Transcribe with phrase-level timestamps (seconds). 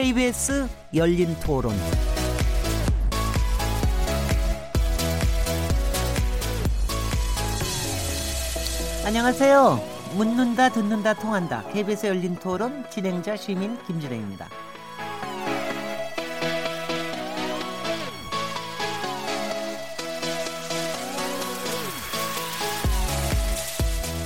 [0.00, 1.74] KBS 열린 토론.
[9.04, 9.78] 안녕하세요.
[10.16, 11.64] 묻는다, 듣는다, 통한다.
[11.74, 14.48] KBS 열린 토론 진행자 시민 김진혜입니다.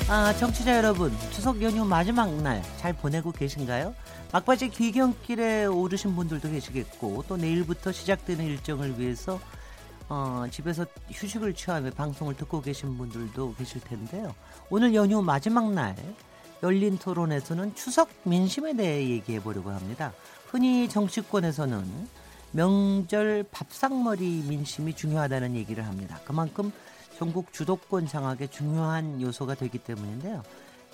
[0.08, 3.94] 아, 청취자 여러분, 추석 연휴 마지막 날 잘 보내고 계신가요?
[4.34, 9.38] 막바지 귀경길에 오르신 분들도 계시겠고 또 내일부터 시작되는 일정을 위해서
[10.08, 14.34] 어, 집에서 휴식을 취하며 방송을 듣고 계신 분들도 계실 텐데요.
[14.70, 15.94] 오늘 연휴 마지막 날
[16.64, 20.12] 열린 토론에서는 추석 민심에 대해 얘기해 보려고 합니다.
[20.48, 22.08] 흔히 정치권에서는
[22.50, 26.19] 명절 밥상머리 민심이 중요하다는 얘기를 합니다.
[26.24, 26.72] 그만큼
[27.16, 30.42] 전국 주도권 장악에 중요한 요소가 되기 때문인데요.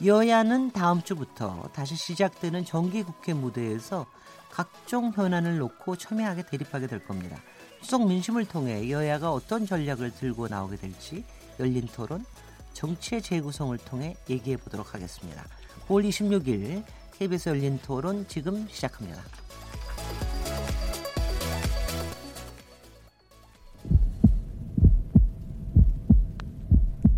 [0.05, 4.07] 여야는 다음 주부터 다시 시작되는 정기국회 무대에서
[4.51, 7.37] 각종 현안을 놓고 첨예하게 대립하게 될 겁니다.
[7.83, 11.25] 추석 민심을 통해 여야가 어떤 전략을 들고 나오게 될지
[11.59, 12.25] 열린 토론
[12.73, 15.45] 정치의 재구성을 통해 얘기해 보도록 하겠습니다.
[15.87, 16.83] 9월 26일
[17.19, 19.23] KBS 열린 토론 지금 시작합니다.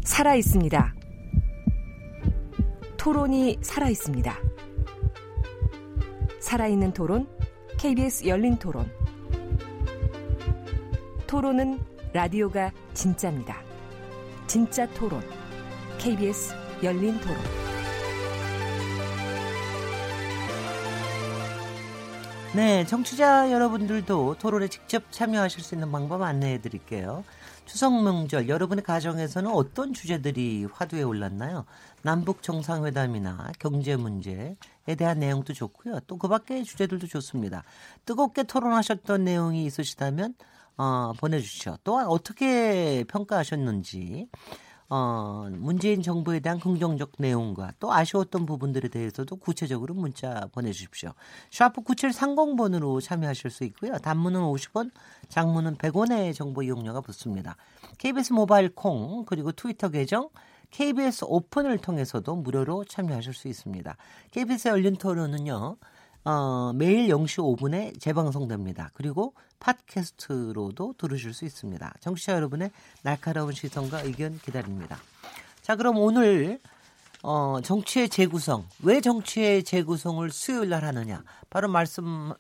[0.05, 1.02] 살아 있습니다.
[3.03, 4.39] 토론이 살아 있습니다.
[6.39, 7.27] 살아있는 토론,
[7.77, 8.89] KBS 열린 토론.
[11.27, 11.81] 토론은
[12.13, 13.61] 라디오가 진짜입니다.
[14.47, 15.21] 진짜 토론,
[15.99, 17.37] KBS 열린 토론.
[22.55, 27.25] 네, 청취자 여러분들도 토론에 직접 참여하실 수 있는 방법 안내해 드릴게요.
[27.65, 31.65] 추석 명절 여러분의 가정에서는 어떤 주제들이 화두에 올랐나요?
[32.03, 34.57] 남북 정상회담이나 경제 문제에
[34.99, 36.01] 대한 내용도 좋고요.
[36.07, 37.65] 또 그 밖의 주제들도 좋습니다.
[38.05, 40.35] 뜨겁게 토론하셨던 내용이 있으시다면
[40.77, 41.79] 어, 보내주시죠.
[41.85, 44.29] 또한 어떻게 평가하셨는지
[44.95, 51.15] 어, 문재인 정부에 대한 긍정적 내용과 또 아쉬웠던 부분들에 대해서도 구체적으로 문자 보내주십시오.
[51.51, 53.97] 샤프 9730번으로 참여하실 수 있고요.
[53.97, 54.91] 단문은 50원,
[55.31, 57.57] 장문은 100원의 정보 이용료가 붙습니다.
[57.97, 60.29] KBS 모바일 콩 그리고 트위터 계정
[60.73, 63.97] KBS 오픈을 통해서도 무료로 참여하실 수 있습니다.
[64.31, 65.79] KBS 열린 토론은요.
[66.25, 68.91] 어, 매일 0시 5분에 재방송됩니다.
[68.95, 71.95] 그리고 팟캐스트로도 들으실 수 있습니다.
[72.01, 72.71] 청취자 여러분의
[73.03, 74.99] 날카로운 시선과 의견 기다립니다.
[75.63, 76.61] 자, 그럼 오늘
[77.23, 78.67] 어, 정치의 재구성.
[78.83, 81.25] 왜 정치의 재구성을 수요일 날 하느냐?
[81.51, 82.33] 바로 말씀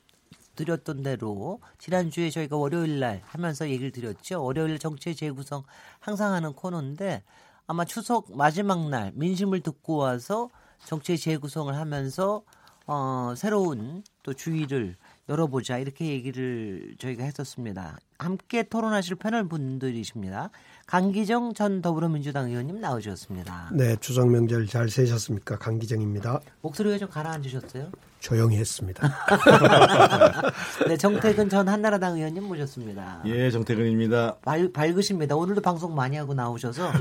[0.55, 4.43] 드렸던 대로 지난주에 저희가 월요일 날 하면서 얘기를 드렸죠.
[4.45, 5.65] 월요일 정치의 재구성
[5.99, 7.23] 항상 하는 코너인데
[7.67, 10.51] 아마 추석 마지막 날 민심을 듣고 와서
[10.85, 12.43] 정치의 재구성을 하면서
[12.87, 14.97] 어, 새로운 또 주의를
[15.29, 17.99] 열어보자 이렇게 얘기를 저희가 했었습니다.
[18.19, 20.51] 함께 토론하실 패널 분들이십니다.
[20.93, 23.71] 강기정 전 더불어민주당 의원님 나오셨습니다.
[23.73, 25.57] 네, 추석 명절 잘 세셨습니까?
[25.57, 26.41] 강기정입니다.
[26.61, 27.91] 목소리가 좀 가라앉으셨어요?
[28.23, 29.13] 조용히 했습니다.
[30.87, 33.21] 네, 정태근 전 한나라당 의원님 모셨습니다.
[33.25, 34.37] 예, 정태근입니다.
[34.43, 35.35] 밝, 밝으십니다.
[35.35, 36.93] 오늘도 방송 많이 하고 나오셔서.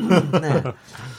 [0.41, 0.63] 네.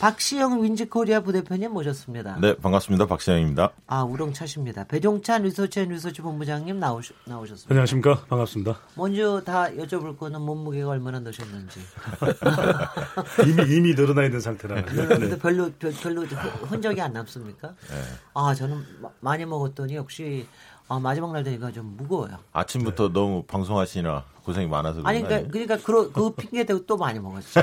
[0.01, 2.39] 박시영 윈지코리아 부대표님 모셨습니다.
[2.41, 3.07] 네, 반갑습니다.
[3.07, 3.71] 박시영입니다.
[3.87, 4.85] 아, 우렁차십니다.
[4.85, 7.73] 배종찬 리서치 앤 리서치 본부장님 나오셨, 나오셨습니다.
[7.73, 8.25] 안녕하십니까.
[8.29, 8.79] 반갑습니다.
[8.97, 11.79] 먼저 다 여쭤볼 거는 몸무게가 얼마나 느셨는지.
[13.47, 14.85] 이미, 이미 늘어나 있는 상태라.
[14.85, 15.39] 그런데 네.
[15.39, 17.69] 별로, 별로 흔적이 안 남습니까?
[17.69, 17.97] 네.
[18.35, 18.85] 아, 저는
[19.21, 20.47] 많이 먹었더니 역시
[20.89, 22.39] 아, 마지막 날 되니까 좀 무거워요.
[22.53, 23.13] 아침부터 네.
[23.15, 27.61] 너무 방송하시느라 고생이 많아서 아니 그러니까 그러니까 그, 그 핑계 대고 또 많이 먹었죠.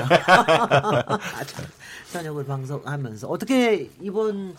[2.12, 4.56] 저녁을 방송하면서 어떻게 이번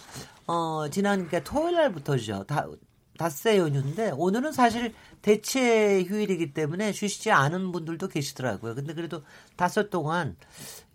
[0.48, 2.46] 어 지난 그 토요일 날부터죠.
[2.46, 2.66] 다
[3.22, 8.74] 닷새 연휴인데 오늘은 사실 대체 휴일이기 때문에 쉬시지 않은 분들도 계시더라고요.
[8.74, 9.22] 근데 그래도
[9.56, 10.36] 닷새 동안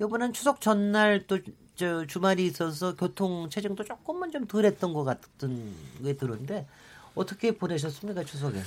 [0.00, 1.38] 이번엔 추석 전날 또
[1.76, 6.66] 저 주말이 있어서 교통 체증도 조금만 좀 덜했던 것 같은 게 들었는데
[7.14, 8.58] 어떻게 보내셨습니까 추석에?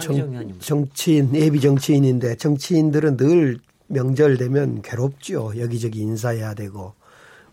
[0.00, 3.58] 정, 정치인 예비 정치인인데 정치인들은 늘
[3.88, 5.52] 명절 되면 괴롭죠.
[5.58, 6.94] 여기저기 인사해야 되고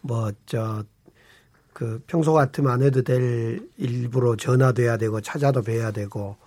[0.02, 0.84] 뭐 저
[1.74, 6.38] 그 평소 같으면 안 해도 될 일부러 전화돼야 되고 찾아도 뵈야 되고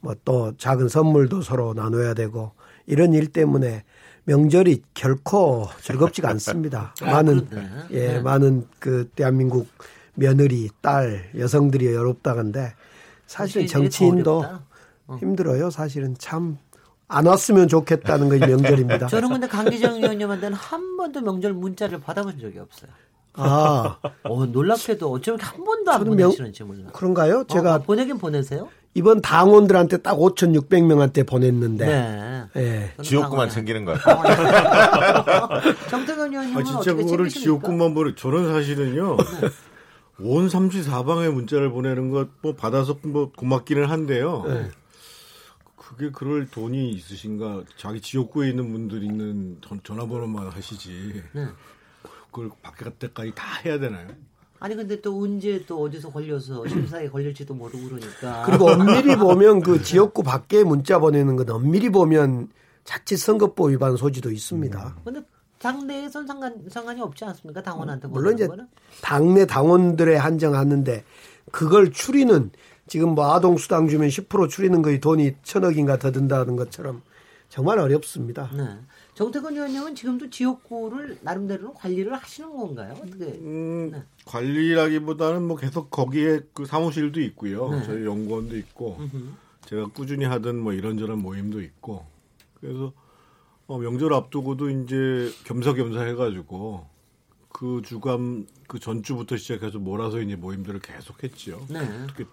[0.00, 2.52] 뭐 또 작은 선물도 서로 나눠야 되고
[2.86, 3.84] 이런 일 때문에
[4.24, 6.94] 명절이 결코 즐겁지가 않습니다.
[7.02, 7.48] 아, 많은
[7.90, 8.20] 예 네.
[8.20, 9.68] 많은 그 대한민국
[10.14, 12.74] 며느리 딸 여성들이 어렵다건데
[13.26, 14.44] 사실은 정치인도
[15.06, 15.16] 어.
[15.18, 15.70] 힘들어요.
[15.70, 16.58] 사실은 참.
[17.10, 19.06] 안 왔으면 좋겠다는 것이 명절입니다.
[19.08, 22.90] 저는 근데 강기정 의원님한테는 한 번도 명절 문자를 받아본 적이 없어요.
[23.34, 26.88] 아, 어, 놀랍게도 어쩌면 한 번도 안 보내시는지 몰라.
[26.92, 27.44] 그런가요?
[27.48, 28.68] 제가 어, 보내긴 보내세요?
[28.94, 32.44] 이번 당원들한테 딱 5,600명한테 보냈는데 네.
[32.56, 32.94] 예.
[33.20, 33.48] 당황해.
[33.50, 33.96] 챙기는 거야.
[35.90, 37.28] 정태근 의원님은 아, 진짜 그거를?
[37.28, 38.14] 지역구만 보내.
[38.14, 39.16] 저는 사실은요.
[40.20, 44.44] 온 삼시 사방에 문자를 보내는 것 뭐 받아서 뭐 고맙기는 한데요.
[45.76, 47.62] 그게 그럴 돈이 있으신가?
[47.76, 51.22] 자기 지역구에 있는 분들 있는 전, 전화번호만 하시지.
[51.32, 51.46] 네.
[52.30, 54.08] 그걸 밖에 때까지 다 해야 되나요?
[54.60, 58.44] 아니 근데 또 언제 또 어디서 걸려서 심사에 걸릴지도 모르고 그러니까.
[58.46, 62.48] 그리고 엄밀히 보면 그 지역구 밖에 문자 보내는 건 엄밀히 보면
[62.84, 64.96] 자칫 선거법 위반 소지도 있습니다.
[65.04, 65.22] 근데
[65.58, 67.62] 당내에선 상관 상관이 없지 않습니까?
[67.62, 68.66] 당원한테 물론 보내는 이제 거는.
[69.02, 71.04] 당내 당원들의 한정하는데
[71.52, 72.50] 그걸 추리는
[72.86, 77.02] 지금 뭐 아동 수당 주면 10% 추리는 거의 돈이 천억인가 더 든다는 것처럼
[77.48, 78.50] 정말 어렵습니다.
[78.56, 78.64] 네.
[79.18, 82.94] 정태근 의원님은 지금도 지역구를 나름대로 관리를 하시는 건가요?
[83.02, 83.24] 어떻게?
[83.24, 84.04] 음, 네.
[84.24, 87.68] 관리라기보다는 뭐 계속 거기에 그 사무실도 있고요.
[87.68, 87.82] 네.
[87.82, 88.96] 저희 연구원도 있고,
[89.66, 92.06] 제가 꾸준히 하던 뭐 이런저런 모임도 있고,
[92.60, 92.92] 그래서
[93.66, 96.86] 어, 명절 앞두고도 이제 겸사겸사 해가지고
[97.48, 101.66] 그 주간 그 전주부터 시작해서 몰아서 이제 모임들을 계속 했죠.
[101.68, 101.80] 네.
[102.06, 102.24] 특히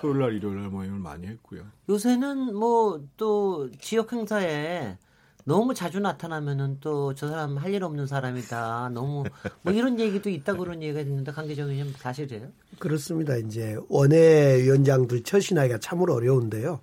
[0.00, 1.62] 토요일 날, 일요일 날 모임을 많이 했고요.
[1.90, 4.96] 요새는 뭐 또 지역 행사에
[5.44, 8.90] 너무 자주 나타나면은 또 저 사람 할 일 없는 사람이다.
[8.92, 9.24] 너무
[9.62, 12.48] 뭐 이런 얘기도 있다 그런 얘기가 있는데 강기정 의원님 사실이에요?
[12.78, 13.36] 그렇습니다.
[13.36, 16.80] 이제 원외위원장들 처신하기가 참으로 어려운데요.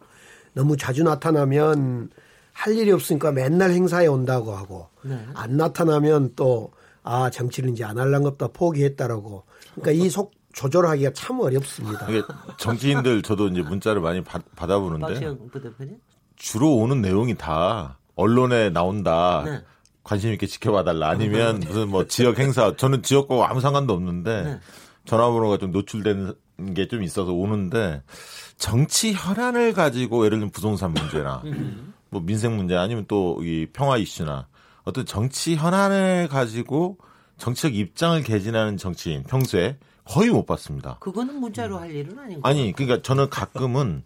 [0.53, 2.09] 너무 자주 나타나면
[2.53, 5.17] 할 일이 없으니까 맨날 행사에 온다고 하고 네.
[5.33, 6.71] 안 나타나면 또
[7.03, 9.43] 아 정치를 이제 안 할랑겁다 포기했다라고.
[9.75, 12.07] 그러니까 이속 조절하기가 참 어렵습니다.
[12.57, 15.19] 정치인들 저도 이제 문자를 많이 받, 받아보는데?
[16.35, 19.43] 주로 오는 내용이 다 언론에 나온다.
[19.45, 19.61] 네.
[20.03, 21.09] 관심 있게 지켜봐달라.
[21.09, 22.75] 아니면 무슨 뭐 지역 행사.
[22.75, 24.59] 저는 지역과 아무 상관도 없는데 네.
[25.05, 26.33] 전화번호가 좀 노출되는
[26.75, 28.01] 게 좀 있어서 오는데
[28.57, 31.41] 정치 혈안을 가지고 예를 들면 부동산 문제나
[32.11, 34.47] 뭐 민생 문제 아니면 또 이 평화 이슈나
[34.83, 36.97] 어떤 정치 현안을 가지고
[37.37, 40.97] 정치적 입장을 개진하는 정치인 평소에 거의 못 봤습니다.
[40.99, 42.41] 그거는 문자로 할 일은 아닌 거예요.
[42.43, 44.03] 아니, 그러니까 저는 가끔은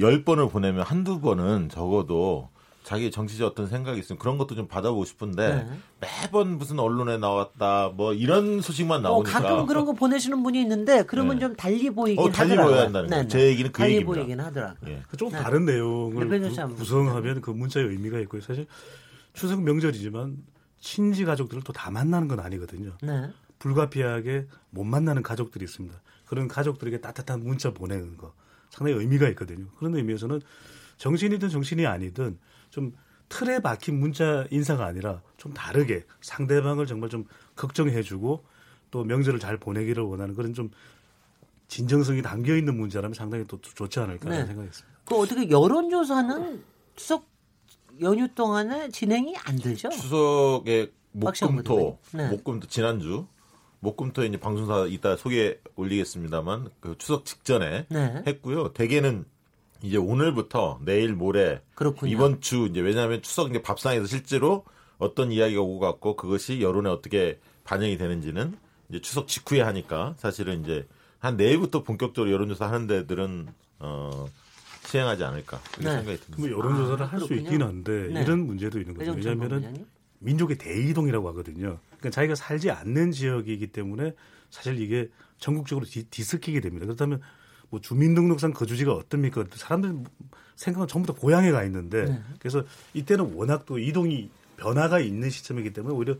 [0.00, 2.48] 열 번을 보내면 한두 번은 적어도
[2.86, 5.78] 자기 정치적 어떤 생각이 있으면 그런 것도 좀 받아보고 싶은데 네.
[6.22, 11.02] 매번 무슨 언론에 나왔다 뭐 이런 소식만 어, 나오니까 가끔 그런 거 보내시는 분이 있는데
[11.02, 11.40] 그러면 네.
[11.40, 12.72] 좀 달리 보이긴 어, 달리 하더라고요.
[12.74, 13.26] 보여야 한다는 거예요.
[13.26, 14.20] 제 얘기는 그 달리 얘기입니다.
[14.20, 14.88] 보이긴 하더라고요.
[14.92, 15.02] 예.
[15.18, 15.38] 좀 네.
[15.42, 18.40] 다른 내용을 구- 한번 구성하면 그 문자의 의미가 있고요.
[18.40, 18.68] 사실
[19.34, 20.36] 추석 명절이지만
[20.78, 22.92] 친지 가족들을 또 다 만나는 건 아니거든요.
[23.02, 23.30] 네.
[23.58, 26.00] 불가피하게 못 만나는 가족들이 있습니다.
[26.24, 28.32] 그런 가족들에게 따뜻한 문자 보내는 거
[28.70, 29.66] 상당히 의미가 있거든요.
[29.76, 30.40] 그런 의미에서는
[30.98, 32.38] 정신이든 정신이 아니든
[32.76, 32.92] 좀
[33.30, 37.24] 틀에 박힌 문자 인사가 아니라 좀 다르게 상대방을 정말 좀
[37.56, 38.44] 걱정해주고
[38.90, 40.70] 또 명절을 잘 보내기를 원하는 그런 좀
[41.68, 44.44] 진정성이 담겨 있는 문자라면 상당히 또 좋지 않을까 네.
[44.44, 44.98] 생각했습니다.
[45.06, 46.62] 그 어떻게 여론조사는
[46.96, 47.26] 추석
[48.02, 49.88] 연휴 동안에 진행이 안 되죠?
[49.88, 51.98] 추석에 목금토.
[52.12, 52.28] 네.
[52.28, 53.26] 목금토 지난주
[53.80, 58.22] 목금토에 이제 방송사 이따 소개 올리겠습니다만 그 추석 직전에 네.
[58.26, 58.74] 했고요.
[58.74, 59.24] 대개는
[59.82, 62.12] 이제 오늘부터 내일 모레 그렇군요.
[62.12, 64.64] 이번 주 이제 왜냐하면 추석 이제 밥상에서 실제로
[64.98, 68.56] 어떤 이야기가 오고 갔고 그것이 여론에 어떻게 반영이 되는지는
[68.88, 70.86] 이제 추석 직후에 하니까 사실은 이제
[71.18, 73.48] 한 내일부터 본격적으로 여론조사 하는 데들은
[73.80, 74.26] 어
[74.86, 75.90] 시행하지 않을까 네.
[75.90, 76.36] 생각이 듭니다.
[76.38, 77.50] 뭐 여론조사를 아, 할수 그렇군요.
[77.50, 78.22] 있긴 한데 네.
[78.22, 79.12] 이런 문제도 있는 거죠.
[79.12, 79.86] 왜냐하면은?
[80.18, 81.78] 민족의 대이동이라고 하거든요.
[81.86, 84.14] 그러니까 자기가 살지 않는 지역이기 때문에
[84.50, 86.86] 사실 이게 전국적으로 디, 디스키게 됩니다.
[86.86, 87.20] 그렇다면
[87.70, 89.44] 뭐 주민등록상 거주지가 어떻습니까?
[89.54, 90.04] 사람들
[90.56, 92.22] 생각은 전부 다 고향에 가 있는데 네.
[92.38, 92.62] 그래서
[92.94, 96.14] 이때는 워낙 또 이동이 변화가 있는 시점이기 때문에 오히려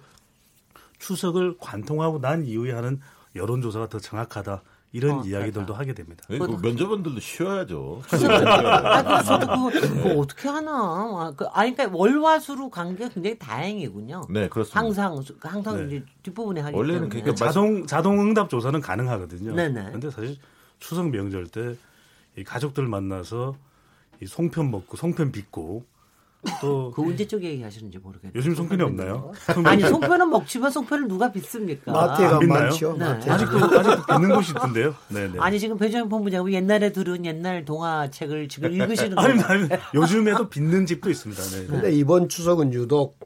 [0.98, 3.00] 추석을 관통하고 난 이후에 하는
[3.34, 4.62] 여론조사가 더 정확하다
[4.92, 5.78] 이런 어, 이야기들도 그러니까.
[5.78, 6.24] 하게 됩니다.
[6.26, 8.00] 그 면접원들도 쉬어야죠.
[8.10, 10.70] 아, 그래서 저도 그거, 그거 어떻게 하나.
[10.72, 14.26] 아, 그, 아니, 그러니까 월화수로 간 게 굉장히 다행이군요.
[14.30, 14.80] 네, 그렇습니다.
[14.80, 15.96] 항상, 항상 네.
[15.96, 17.20] 이제 뒷부분에 하기 원래는 때문에.
[17.20, 19.54] 그러니까 자동 자동 응답 조사는 가능하거든요.
[19.54, 19.84] 네네.
[19.86, 20.36] 그런데 사실
[20.78, 21.76] 추석 명절 때
[22.36, 23.56] 이 가족들 만나서
[24.22, 25.84] 이 송편 먹고 송편 빚고
[26.60, 28.32] 또 그 언제 쪽 얘기하시는지 모르겠네요.
[28.36, 29.32] 요즘 송편이 없나요?
[29.64, 31.90] 아니, 송편은 먹지만 송편을 누가 빚습니까?
[31.90, 32.62] 마트에 가면 빚나요?
[32.64, 32.92] 많죠.
[32.92, 33.04] 네.
[33.04, 34.94] 마트에 아직도 아직도 빚는 곳이 있던데요.
[35.08, 35.38] 네네.
[35.40, 39.64] 아니, 지금 배정현 본부장은 옛날에 들은 옛날 동화책을 지금 읽으시는 아니, 거예요.
[39.64, 41.42] 아니, 요즘에도 빚는 집도 있습니다.
[41.42, 41.66] 네.
[41.66, 43.18] 근데 이번 추석은 유독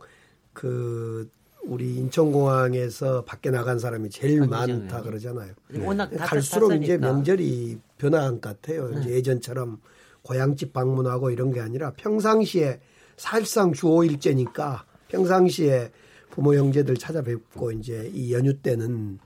[0.53, 1.29] 그
[1.65, 5.03] 우리 인천공항에서 밖에 나간 사람이 제일 아니죠, 많다 네.
[5.03, 5.53] 그러잖아요.
[5.83, 6.97] 워낙 다 갈수록 이제.
[6.97, 8.89] 명절이 변화한 것 같아요.
[8.91, 9.01] 네.
[9.01, 9.81] 이제 예전처럼
[10.23, 12.81] 고향집 방문하고 이런 게 아니라 평상시에
[13.17, 15.91] 사실상 주 5일째니까 평상시에
[16.31, 19.19] 부모 형제들 찾아뵙고 이제 이 연휴 때는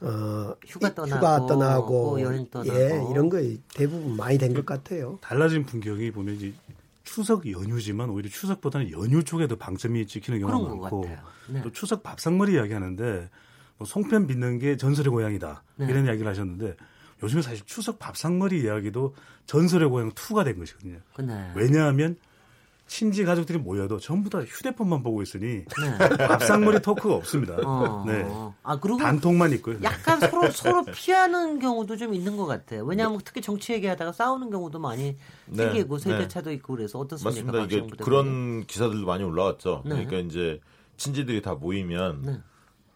[0.00, 3.38] 어 휴가 떠나고, 휴가 떠나고 여행 떠나고 예 이런 거
[3.74, 5.18] 대부분 많이 된 것 같아요.
[5.22, 6.52] 달라진 풍경이 보면 이제
[7.04, 11.06] 추석 연휴지만 오히려 추석보다는 연휴 쪽에 더 방점이 찍히는 경우가 많고.
[11.48, 11.62] 네.
[11.62, 13.30] 또 추석 밥상머리 이야기하는데
[13.76, 15.86] 뭐 송편 빚는 게 전설의 고향이다 네.
[15.88, 16.76] 이런 이야기를 하셨는데
[17.22, 19.14] 요즘에 사실 추석 밥상머리 이야기도
[19.46, 20.98] 전설의 고향 2가 된 것이거든요.
[21.20, 21.52] 네.
[21.54, 22.16] 왜냐하면
[22.86, 25.64] 친지 가족들이 모여도 전부 다 휴대폰만 보고 있으니 네.
[26.28, 27.56] 밥상머리 토크가 없습니다.
[27.64, 28.04] 어.
[28.06, 28.24] 네.
[28.62, 29.78] 아 그리고 단톡만 있고요.
[29.82, 32.84] 약간 서로 서로 피하는 경우도 좀 있는 것 같아요.
[32.84, 36.10] 왜냐하면 특히 정치 얘기하다가 싸우는 경우도 많이 네, 생기고 네.
[36.10, 37.52] 세대차도 있고 그래서 어떻습니까?
[37.52, 37.64] 맞습니다.
[37.64, 38.04] 이게?
[38.04, 39.82] 그런 기사들도 많이 올라왔죠.
[39.84, 40.04] 네.
[40.04, 40.60] 그러니까 이제
[40.96, 42.40] 친지들이 다 모이면 네.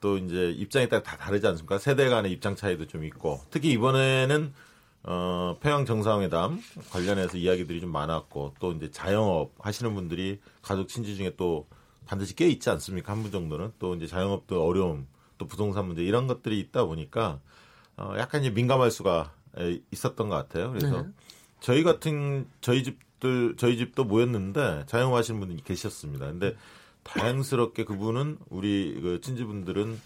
[0.00, 1.78] 또 이제 입장에 따라 다 다르지 않습니까?
[1.78, 4.52] 세대 간의 입장 차이도 좀 있고 특히 이번에는
[5.10, 6.60] 어, 평양 정상회담
[6.90, 11.66] 관련해서 이야기들이 좀 많았고 또 이제 자영업 하시는 분들이 가족 친지 중에 또
[12.06, 13.12] 반드시 꽤 있지 않습니까?
[13.14, 15.06] 한 분 정도는 또 이제 자영업도 어려움
[15.38, 17.40] 또 부동산 문제 이런 것들이 있다 보니까
[17.96, 20.72] 어, 약간 이제 민감할 수가 에, 있었던 것 같아요.
[20.72, 21.08] 그래서 네.
[21.60, 26.26] 저희 같은 저희 집들 저희 집도 모였는데 자영업 하시는 분이 계셨습니다.
[26.26, 26.54] 근데
[27.02, 29.98] 다행스럽게 그분은 우리 그 친지분들은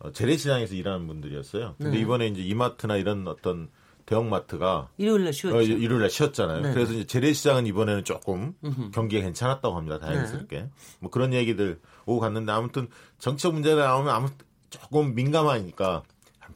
[0.00, 1.76] 어, 재래시장에서 일하는 분들이었어요.
[1.78, 2.02] 근데 네.
[2.02, 3.70] 이번에 이제 이마트나 이런 어떤
[4.10, 5.56] 대형마트가 일요일날 쉬었죠.
[5.56, 6.62] 어, 일요일 날 쉬었잖아요.
[6.62, 6.74] 네.
[6.74, 8.54] 그래서 이제 재래시장은 이번에는 조금
[8.92, 9.98] 경기가 괜찮았다고 합니다.
[10.00, 10.62] 다행스럽게.
[10.62, 10.70] 네.
[10.98, 12.88] 뭐 그런 얘기들 오고 갔는데 아무튼
[13.18, 14.28] 정치적 문제가 나오면 아무
[14.68, 16.02] 조금 민감하니까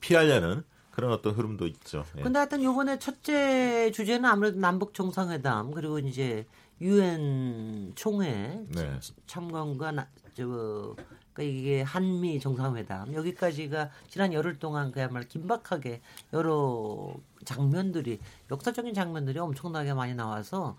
[0.01, 2.05] 피하려는 그런 어떤 흐름도 있죠.
[2.19, 2.23] 예.
[2.23, 6.47] 근데 하여튼 요번에 첫째 주제는 아무래도 남북 정상회담 그리고 이제
[6.81, 8.99] 유엔 총회 네.
[9.27, 10.97] 참관과 나, 저
[11.35, 13.13] 그러니까 이게 한미 정상회담.
[13.13, 16.01] 여기까지가 지난 열흘 동안 그야말로 긴박하게
[16.33, 17.15] 여러
[17.45, 20.77] 장면들이 역사적인 장면들이 엄청나게 많이 나와서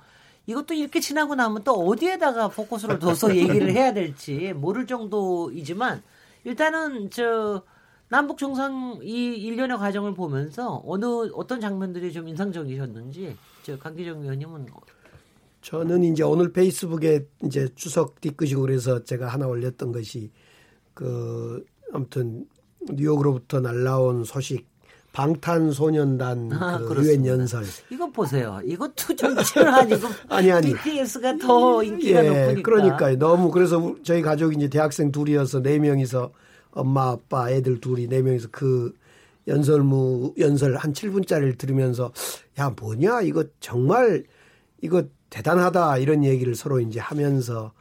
[0.47, 6.01] 이것도 이렇게 지나고 나면 또 어디에다가 포커스를 둬서 얘기를 해야 될지 모를 정도이지만
[6.45, 7.63] 일단은 저
[8.07, 14.67] 남북 정상 이 일련의 과정을 보면서 어느 어떤 장면들이 좀 인상적이셨는지 저 강기정 의원님은
[15.61, 20.29] 저는 이제 오늘 페이스북에 이제 추석 뒤끝이고 그래서 제가 하나 올렸던 것이
[20.95, 22.45] 그 아무튼
[22.89, 24.65] 뉴욕으로부터 날라온 소식
[25.13, 27.03] 방탄소년단 아, 그.
[27.05, 28.59] 유엔 연설 이거 보세요.
[28.65, 30.73] 이것도 정치를 아니고 아니, 아니.
[30.73, 32.61] BTS가 더 인기가 높으니까.
[32.63, 33.17] 그러니까요.
[33.17, 36.31] 너무 그래서 우- 저희 가족이 이제 대학생 둘이어서 네 명이서
[36.71, 38.93] 엄마 아빠 애들 둘이 네 명이서 그
[39.47, 42.11] 연설무 연설 한 7분짜리를 들으면서
[42.59, 44.23] 야 뭐냐 이거 정말
[44.81, 47.71] 이거 대단하다 이런 얘기를 서로 이제 하면서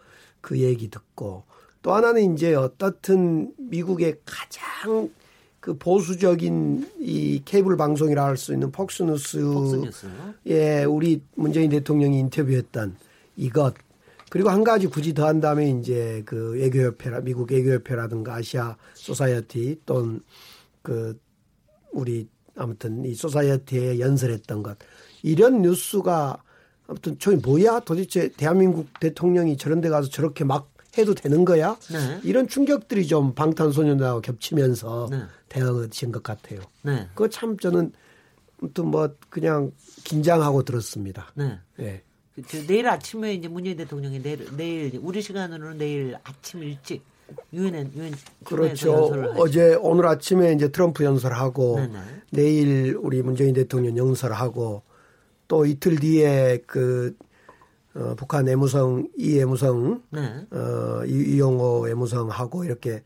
[0.41, 1.45] 그 얘기 듣고
[1.85, 5.11] 또 하나는 이제 어떻든 미국의 가장
[5.61, 10.07] 그 보수적인 이 케이블 방송이라 할 수 있는 폭스뉴스 폭스뉴스.
[10.47, 12.97] 예, 우리 문재인 대통령이 인터뷰했던
[13.37, 13.75] 이것.
[14.31, 20.23] 그리고 한 가지 굳이 더 한다면 이제 그 외교협회라 미국 외교협회라든가 아시아 소사이어티 또는
[20.81, 21.21] 그
[21.93, 24.79] 우리 아무튼 이 소사이어티에 연설했던 것.
[25.23, 26.43] 이런 뉴스가
[26.87, 27.81] 아무튼 저기 뭐야?
[27.81, 31.77] 도대체 대한민국 대통령이 저런 데 가서 저렇게 막 해도 되는 거야?
[31.91, 32.21] 네.
[32.23, 35.23] 이런 충격들이 좀 방탄소년단하고 겹치면서 네.
[35.49, 36.61] 대응하신 것 같아요.
[36.83, 37.09] 네.
[37.15, 37.93] 그거 참 저는
[38.61, 39.73] 아무튼 뭐 그냥
[40.05, 41.33] 긴장하고 들었습니다.
[41.35, 41.59] 네.
[41.81, 42.03] 예.
[42.35, 47.03] 그, 저 내일 아침에 이제 문재인 대통령이 내일, 내일 우리 시간으로는 내일 아침 일찍
[47.53, 48.93] 유엔에 유엔 그렇죠.
[48.93, 49.41] 연설을 하죠.
[49.41, 51.99] 어제 오늘 아침에 이제 트럼프 연설하고 네네.
[52.31, 54.83] 내일 우리 문재인 대통령 연설하고
[55.49, 57.17] 또 이틀 뒤에 그
[57.95, 60.47] 어, 북한 외무성 이 외무성 네.
[60.51, 63.03] 어, 이- 이용호 외무성하고 이렇게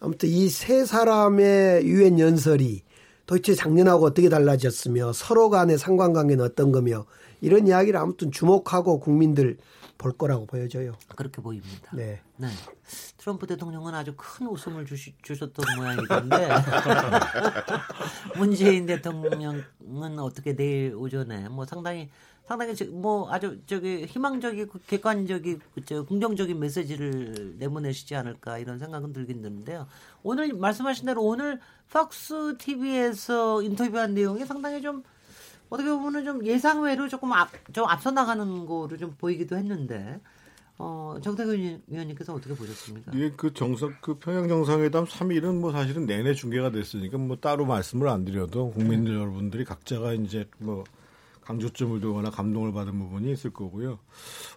[0.00, 2.82] 아무튼 이 세 사람의 유엔 연설이
[3.26, 7.06] 도대체 작년하고 어떻게 달라졌으며 서로 간의 상관관계는 어떤 거며
[7.40, 9.56] 이런 이야기를 아무튼 주목하고 국민들
[9.96, 10.94] 볼 거라고 보여져요.
[11.16, 11.90] 그렇게 보입니다.
[11.94, 12.20] 네.
[12.36, 12.48] 네.
[13.16, 16.48] 트럼프 대통령은 아주 큰 웃음을 주시, 주셨던 모양이던데
[18.36, 19.62] 문재인 대통령은
[20.18, 22.10] 어떻게 내일 오전에 뭐 상당히
[22.46, 29.40] 상당히 저- 뭐 아주 저기 희망적이고 객관적이고 저 긍정적인 메시지를 내보내시지 않을까 이런 생각은 들긴
[29.40, 29.86] 드는데요.
[30.22, 31.58] 오늘 말씀하신 대로 오늘
[31.90, 35.02] 폭스 TV에서 인터뷰한 내용이 상당히 좀
[35.70, 40.20] 어떻게 보면은 좀 예상외로 조금 앞, 좀 앞서 나가는 거로 좀 보이기도 했는데,
[40.76, 43.12] 어, 정태근 위원님께서 어떻게 보셨습니까?
[43.14, 48.08] 이게 그 정상 그 평양 정상회담 3일은 뭐 사실은 내내 중계가 됐으니까 뭐 따로 말씀을
[48.08, 50.84] 안 드려도 국민들 여러분들이 각자가 이제 뭐
[51.44, 53.98] 강조점을 두거나 감동을 받은 부분이 있을 거고요.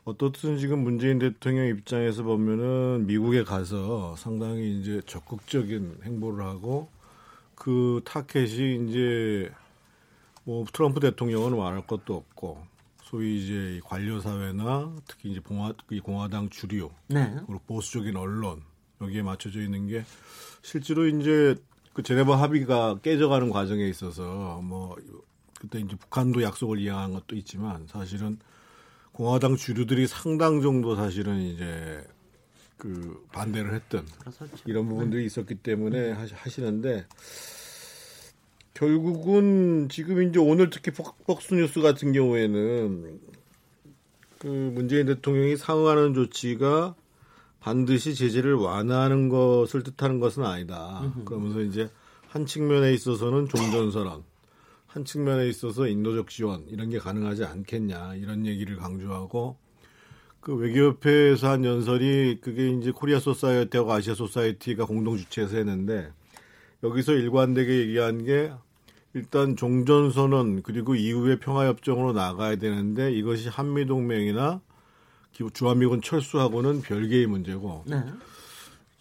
[0.06, 6.90] 어떻든 지금 문재인 대통령 입장에서 보면은 미국에 가서 상당히 이제 적극적인 행보를 하고
[7.56, 9.52] 그 타켓이 이제
[10.44, 12.66] 뭐 트럼프 대통령은 말할 것도 없고
[13.04, 17.34] 소위 이제 이 관료 사회나 특히 이제 공화 이 공화당 주류 네.
[17.46, 18.62] 그리고 보수적인 언론
[19.02, 20.04] 여기에 맞춰져 있는 게
[20.62, 21.56] 실제로 이제
[21.94, 24.96] 그 제네바 합의가 깨져가는 과정에 있어서 뭐
[25.60, 28.40] 그때 이제 북한도 약속을 이행한 것도 있지만 사실은
[29.12, 32.06] 공화당 주류들이 상당 정도 사실은 이제
[32.78, 34.46] 그 반대를 했던 그렇죠.
[34.66, 37.08] 이런 부분들이 있었기 때문에 하시는데
[38.76, 43.20] 결국은 지금 이제 오늘 특히 폭스 뉴스 같은 경우에는
[44.38, 46.94] 그 문재인 대통령이 상응하는 조치가
[47.60, 51.12] 반드시 제재를 완화하는 것을 뜻하는 것은 아니다.
[51.26, 51.90] 그러면서 이제
[52.28, 54.24] 한 측면에 있어서는 종전선언,
[54.98, 59.56] 한 측면에 있어서 인도적 지원 이런 게 가능하지 않겠냐 이런 얘기를 강조하고
[60.40, 66.12] 그 외교협회에서 한 연설이 그게 이제 코리아 소사이어티하고 아시아 소사이어티가 공동 주최해서 했는데
[66.84, 68.52] 여기서 일관되게 얘기한 게
[69.14, 74.62] 일단 종전선언 그리고 이후에 평화협정으로 나가야 되는데 이것이 한미동맹이나
[75.54, 78.04] 주한미군 철수하고는 별개의 문제고 네.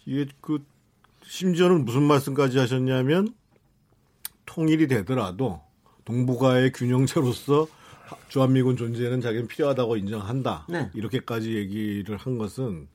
[0.05, 0.63] 이게 그
[1.23, 3.33] 심지어는 무슨 말씀까지 하셨냐면
[4.45, 5.65] 통일이 되더라도
[6.07, 7.67] 동북아의 균형체로서
[8.29, 10.65] 주한미군 존재는 자기는 필요하다고 인정한다.
[10.69, 10.89] 네.
[10.93, 12.87] 이렇게까지 얘기를 한 것은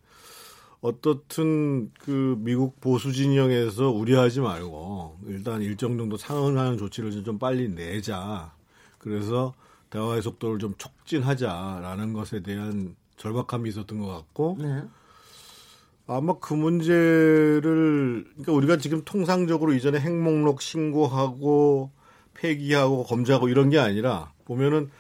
[0.81, 8.54] 어떻든 그 미국 보수 진영에서 우려하지 말고 일단 일정 정도 상응하는 조치를 좀 빨리 내자.
[8.97, 9.52] 그래서
[9.90, 14.83] 대화의 속도를 좀 촉진하자라는 것에 대한 절박함이 있었던 것 같고 네.
[16.07, 21.90] 아마 그 문제를 그러니까 우리가 지금 통상적으로 이전에 핵목록 신고하고
[22.42, 24.90] 폐기하고 검사하고 이런 게 아니라 보면은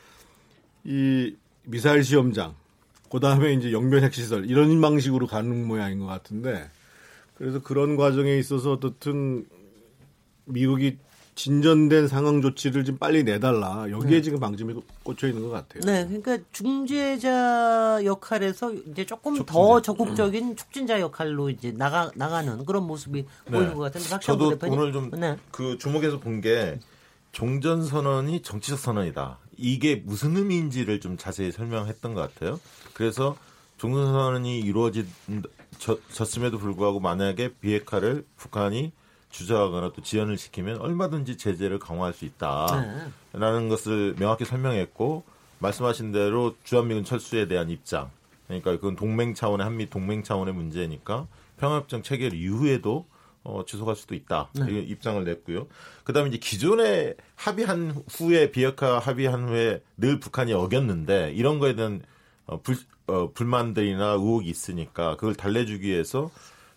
[0.84, 1.34] 이
[1.64, 2.54] 미사일 시험장
[3.10, 6.70] 그 다음에 이제 영변 핵시설 이런 방식으로 가는 모양인 것 같은데
[7.34, 9.44] 그래서 그런 과정에 있어서 어떻든
[10.44, 10.96] 미국이
[11.34, 14.22] 진전된 상황 조치를 좀 빨리 내달라 여기에 네.
[14.22, 15.80] 지금 방점이 꽂혀 있는 것 같아요.
[15.80, 23.24] 네, 그러니까 중재자 역할에서 이제 조금 더 적극적인 촉진자 역할로 이제 나가 나가는 그런 모습이
[23.46, 24.78] 보이는 것 같은데 저도 대표님.
[24.78, 25.36] 오늘 좀 네.
[25.50, 26.78] 그 주목해서 본 게
[27.32, 29.38] 종전 선언이 정치적 선언이다.
[29.56, 32.60] 이게 무슨 의미인지를 좀 자세히 설명했던 것 같아요.
[32.92, 33.36] 그래서
[33.78, 38.92] 종전 선언이 이루어졌음에도 불구하고 만약에 비핵화를 북한이
[39.30, 43.68] 주저하거나 또 지연을 시키면 얼마든지 제재를 강화할 수 있다라는 네.
[43.68, 45.24] 것을 명확히 설명했고
[45.58, 48.10] 말씀하신 대로 주한미군 철수에 대한 입장
[48.46, 51.26] 그러니까 그건 동맹 차원의 한미 동맹 차원의 문제니까
[51.58, 53.06] 평화협정 체결 이후에도
[53.44, 54.50] 어, 지속할 수도 있다.
[54.54, 54.70] 네.
[54.70, 55.66] 이 입장을 냈고요.
[56.04, 62.02] 그다음에 이제 기존에 합의한 후에 비핵화 합의한 후에 늘 북한이 어겼는데 이런 거에 대한
[62.46, 62.76] 어, 불,
[63.06, 66.30] 어, 불만들이나 의혹이 있으니까 그걸 달래주기 위해서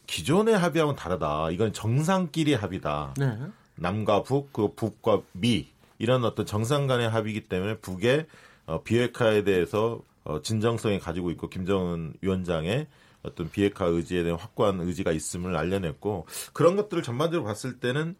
[0.08, 1.50] 기존의 합의하고는 다르다.
[1.52, 3.14] 이건 정상끼리 합의다.
[3.18, 3.38] 네.
[3.76, 8.26] 남과 북, 그 북과 미 이런 어떤 정상 간의 합의이기 때문에 북의
[8.68, 12.88] 어, 비핵화에 대해서 어, 진정성이 가지고 있고 김정은 위원장의
[13.26, 18.16] 어떤 비핵화 의지에 대한 확고한 의지가 있음을 알려냈고 그런 것들을 전반적으로 봤을 때는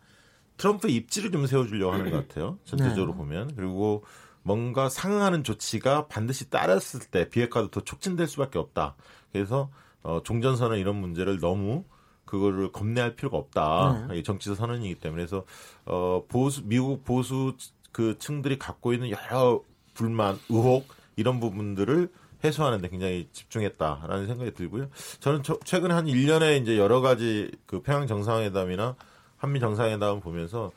[0.58, 2.58] 트럼프 입지를 좀 세워주려고 하는 것 같아요.
[2.64, 3.18] 전체적으로 네.
[3.18, 4.04] 보면 그리고
[4.42, 8.96] 뭔가 상응하는 조치가 반드시 따랐을 때 비핵화도 더 촉진될 수밖에 없다.
[9.32, 9.70] 그래서
[10.04, 11.84] 어, 종전선언 이런 문제를 너무
[12.26, 14.08] 그거를 겁내할 필요가 없다.
[14.10, 14.20] 네.
[14.20, 15.46] 이 정치적 선언이기 때문에 그래서
[15.86, 17.56] 어, 보수 미국 보수
[17.92, 19.62] 그 층들이 갖고 있는 여러
[19.94, 22.10] 불만, 의혹 이런 부분들을
[22.44, 24.90] 해소하는데 굉장히 집중했다라는 생각이 들고요.
[25.20, 28.96] 저는 저- 최근에 한 1년에 이제 여러 가지 그 평양 정상회담이나
[29.38, 30.72] 한미 정상회담을 보면서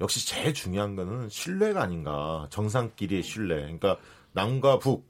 [0.00, 2.46] 역시 제일 중요한 거는 신뢰가 아닌가.
[2.50, 3.56] 정상끼리의 신뢰.
[3.62, 3.96] 그러니까
[4.32, 5.06] 남과 북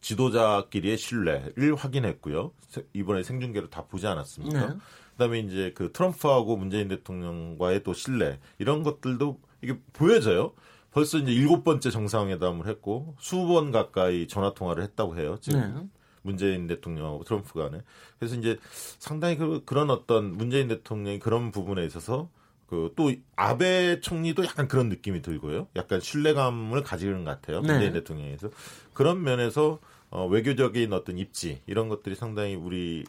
[0.00, 2.52] 지도자끼리의 신뢰를 확인했고요.
[2.68, 4.66] 세- 이번에 생중계로 다 보지 않았습니까?
[4.68, 4.74] 네.
[5.12, 10.52] 그다음에 이제 그 트럼프하고 문재인 대통령과의 또 신뢰 이런 것들도 이게 보여져요.
[10.92, 15.38] 벌써 이제 일곱 번째 정상회담을 했고 수번 가까이 전화 통화를 했다고 해요.
[15.40, 15.88] 지금 네.
[16.22, 17.80] 문재인 대통령하고 트럼프 간에.
[18.18, 18.58] 그래서 이제
[18.98, 22.28] 상당히 그, 그런 어떤 문재인 대통령이 그런 부분에 있어서
[22.66, 25.68] 그 또 아베 총리도 약간 그런 느낌이 들고요.
[25.76, 27.60] 약간 신뢰감을 가지는 것 같아요.
[27.60, 27.68] 네.
[27.72, 28.48] 문재인 대통령에서
[28.94, 29.78] 그런 면에서
[30.10, 33.04] 어, 외교적인 어떤 입지 이런 것들이 상당히 우리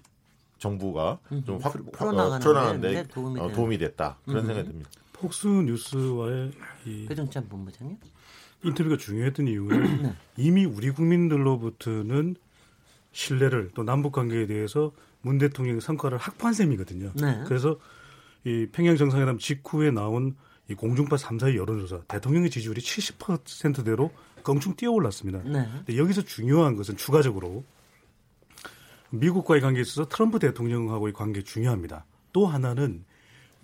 [0.57, 1.91] 정부가 좀 확, 풀- 어,
[2.39, 3.51] 풀어나가는데 데 도움이 어.
[3.51, 4.89] 도움이 됐다 그런 생각이 듭니다.
[5.23, 6.51] 폭스 뉴스와의
[6.85, 7.97] 이 배종찬 본부장님.
[8.65, 12.35] 인터뷰가 중요했던 이유는 이미 우리 국민들로부터는
[13.13, 17.13] 신뢰를 또 남북 관계에 대해서 문 대통령의 성과를 확보한 셈이거든요.
[17.15, 17.41] 네.
[17.47, 17.79] 그래서
[18.43, 20.35] 이 평양 정상회담 직후에 나온
[20.69, 24.11] 이 공중파 3사의 여론조사 대통령의 지지율이 70%대로
[24.43, 25.41] 껑충 뛰어올랐습니다.
[25.43, 25.69] 네.
[25.85, 27.63] 근데 여기서 중요한 것은 추가적으로
[29.11, 32.03] 미국과의 관계에 있어서 트럼프 대통령하고의 관계 중요합니다.
[32.33, 33.05] 또 하나는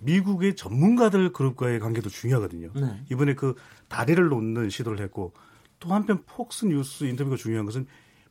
[0.00, 2.72] 미국의 전문가들 그룹과의 관계도 중요하거든요.
[2.74, 3.04] 네.
[3.10, 3.54] 이번에 그
[3.88, 5.32] 다리를 놓는 시도를 했고
[5.78, 7.86] 또 한편 폭스 뉴스 인터뷰가 중요한 것은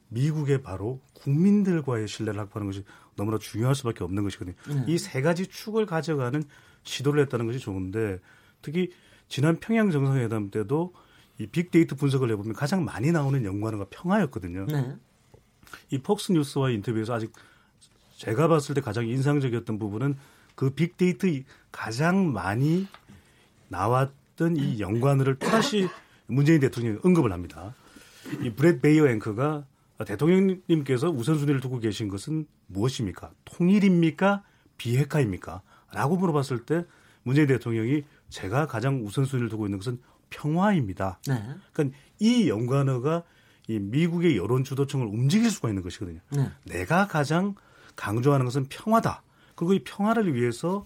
[0.10, 2.84] 미국의 바로 국민들과의 신뢰를 확보하는 것이
[3.16, 4.56] 너무나 중요할 수밖에 없는 것이거든요.
[4.88, 6.44] 이세 가지 축을 가져가는
[6.84, 8.20] 시도를 했다는 것이 좋은데
[8.62, 8.92] 특히
[9.28, 10.94] 지난 평양 정상회담 때도
[11.38, 14.66] 이 빅데이터 분석을 해보면 가장 많이 나오는 연관어가 평화였거든요.
[14.66, 14.96] 네.
[15.92, 17.32] 이 폭스 뉴스와 인터뷰에서 아직
[18.18, 20.18] 제가 봤을 때 가장 인상적이었던 부분은
[20.60, 21.26] 그 빅데이터
[21.72, 22.86] 가장 많이
[23.70, 25.88] 나왔던 이 연관어를 또다시
[26.28, 27.74] 문재인 대통령이 언급을 합니다.
[28.44, 29.66] 이 브렛 베이어 앵커가
[30.06, 33.32] 대통령님께서 우선순위를 두고 계신 것은 무엇입니까?
[33.46, 34.44] 통일입니까?
[34.76, 35.62] 비핵화입니까?
[35.94, 36.84] 라고 물어봤을 때
[37.24, 41.20] 문재인 대통령이 제가 가장 우선순위를 두고 있는 것은 평화입니다.
[41.26, 41.42] 네.
[41.72, 43.24] 그러니까 이 연관어가
[43.70, 46.20] 이 미국의 여론 주도층을 움직일 수가 있는 것이거든요.
[46.32, 46.52] 네.
[46.66, 47.56] 내가 가장
[47.96, 49.24] 강조하는 것은 평화다.
[49.60, 50.86] 그리고 이 평화를 위해서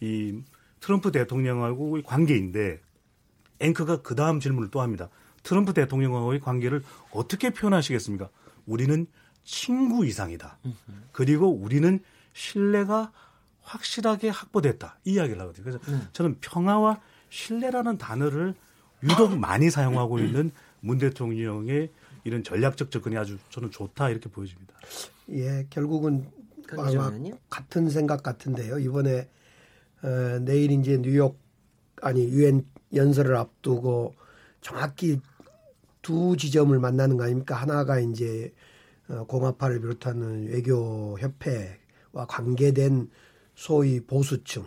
[0.00, 0.42] 이
[0.80, 2.80] 트럼프 대통령하고의 관계인데
[3.60, 5.08] 앵커가 그 다음 질문을 또 합니다.
[5.44, 8.28] 트럼프 대통령과의 관계를 어떻게 표현하시겠습니까?
[8.66, 9.06] 우리는
[9.44, 10.58] 친구 이상이다.
[11.12, 12.00] 그리고 우리는
[12.32, 13.12] 신뢰가
[13.62, 14.98] 확실하게 확보됐다.
[15.04, 15.64] 이 이야기를 하거든요.
[15.64, 15.78] 그래서
[16.12, 18.56] 저는 평화와 신뢰라는 단어를
[19.04, 21.92] 유독 많이 사용하고 있는 문 대통령의
[22.24, 24.74] 이런 전략적 접근이 아주 저는 좋다 이렇게 보여집니다.
[25.30, 26.26] 예, 결국은
[26.78, 27.10] 아마?
[27.48, 28.78] 같은 생각 같은데요.
[28.78, 29.28] 이번에
[30.02, 31.38] 어, 내일 이제 뉴욕
[32.02, 34.14] 아니 유엔 연설을 앞두고
[34.60, 35.20] 정확히
[36.02, 37.54] 두 지점을 만나는 거 아닙니까?
[37.56, 38.52] 하나가 이제
[39.08, 43.10] 어, 공화파를 비롯하는 외교 협회와 관계된
[43.54, 44.64] 소위 보수층.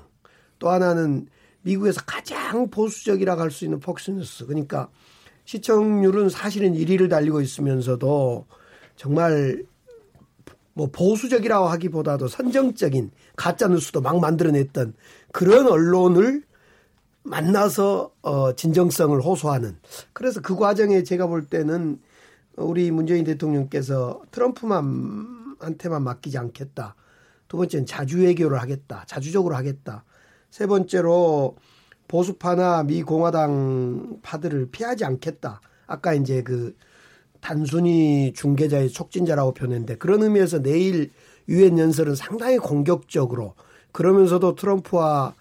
[0.60, 1.28] 또 하나는
[1.62, 4.46] 미국에서 가장 보수적이라고 할 수 있는 폭스뉴스.
[4.46, 4.90] 그러니까
[5.46, 8.46] 시청률은 사실은 1위를 달리고 있으면서도
[8.96, 9.64] 정말
[10.74, 14.94] 뭐 보수적이라고 하기보다도 선정적인 가짜 뉴스도 막 만들어냈던
[15.32, 16.44] 그런 언론을
[17.24, 19.78] 만나서 어 진정성을 호소하는
[20.12, 22.02] 그래서 그 과정에 제가 볼 때는
[22.56, 26.96] 우리 문재인 대통령께서 트럼프만 한테만 맡기지 않겠다.
[27.48, 29.06] 두 번째는 자주 외교를 하겠다.
[29.08, 30.04] 자주적으로 하겠다.
[30.50, 31.56] 세 번째로
[32.08, 35.62] 보수파나 미 공화당 파들을 피하지 않겠다.
[35.88, 36.76] 아까 이제 그
[37.44, 41.12] 단순히 중개자의 촉진자라고 표현했는데 그런 의미에서 내일
[41.50, 43.54] 유엔 연설은 상당히 공격적으로
[43.92, 45.36] 그러면서도 트럼프와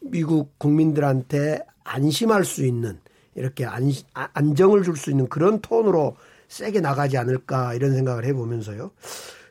[0.00, 2.98] 미국 국민들한테 안심할 수 있는
[3.36, 6.16] 이렇게 안, 안정을 줄 수 있는 그런 톤으로
[6.48, 8.90] 세게 나가지 않을까 이런 생각을 해보면서요.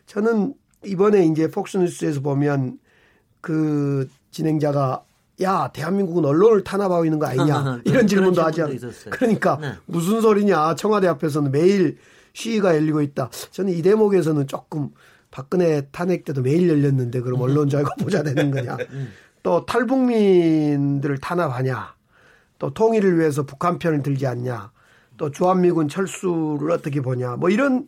[0.06, 0.54] 저는
[0.86, 2.78] 이번에 이제 폭스뉴스에서 보면
[3.40, 5.02] 그 진행자가
[5.42, 8.78] 야 대한민국은 언론을 탄압하고 있는 거 아니냐 이런 질문도 하지 않.
[9.10, 9.74] 그러니까 네.
[9.86, 11.98] 무슨 소리냐 청와대 앞에서는 매일
[12.34, 13.30] 시위가 열리고 있다.
[13.52, 14.90] 저는 이 대목에서는 조금
[15.32, 18.78] 박근혜 탄핵 때도 매일 열렸는데 그럼 언론 자유가 보자 되는 거냐.
[19.44, 21.96] 또 탈북민들을 탄압하냐.
[22.58, 24.72] 또 통일을 위해서 북한 편을 들지 않냐.
[25.18, 27.36] 또 주한미군 철수를 어떻게 보냐.
[27.36, 27.88] 뭐 이런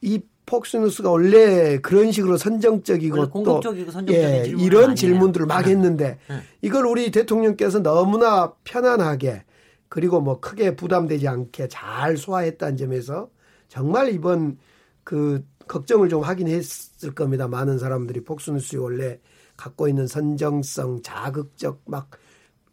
[0.00, 4.94] 이 폭스뉴스가 원래 그런 식으로 선정적이고 원래 또 공격적이고 선정적인 예, 질문은 이런 아니에요.
[4.94, 5.70] 질문들을 막 네.
[5.70, 6.36] 했는데 네.
[6.60, 9.44] 이걸 우리 대통령께서 너무나 편안하게
[9.88, 13.28] 그리고 뭐 크게 부담되지 않게 잘 소화했다는 점에서
[13.68, 14.58] 정말 이번
[15.04, 17.48] 그 걱정을 좀 하긴 했을 겁니다.
[17.48, 19.20] 많은 사람들이 폭스뉴스에 원래
[19.56, 22.10] 갖고 있는 선정성, 자극적 막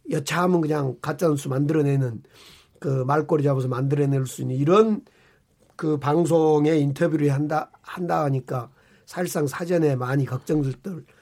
[0.09, 2.23] 여차하면 그냥 가짜뉴스 만들어내는
[2.79, 5.01] 그 말꼬리 잡아서 만들어낼 수 있는 이런
[5.79, 8.69] 그 방송에 인터뷰를 한다 한다 하니까
[9.05, 10.73] 사실상 사전에 많이 걱정들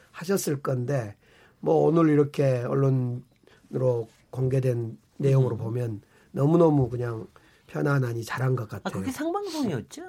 [0.09, 1.15] 하셨을 건데
[1.59, 5.59] 뭐 오늘 이렇게 언론으로 공개된 내용으로 음.
[5.59, 7.27] 보면 너무 너무 그냥
[7.67, 8.99] 편안하니 잘한 것 아, 같아요.
[8.99, 10.01] 그게 상방송이었죠?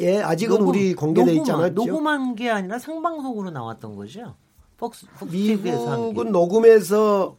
[0.00, 1.74] 예, 아직은 녹음, 우리 공개돼 않았죠.
[1.74, 4.34] 녹음한 게 아니라 상방송으로 나왔던 거죠?
[4.76, 5.32] 폭스, 폭스.
[5.32, 7.36] 미국은 녹음해서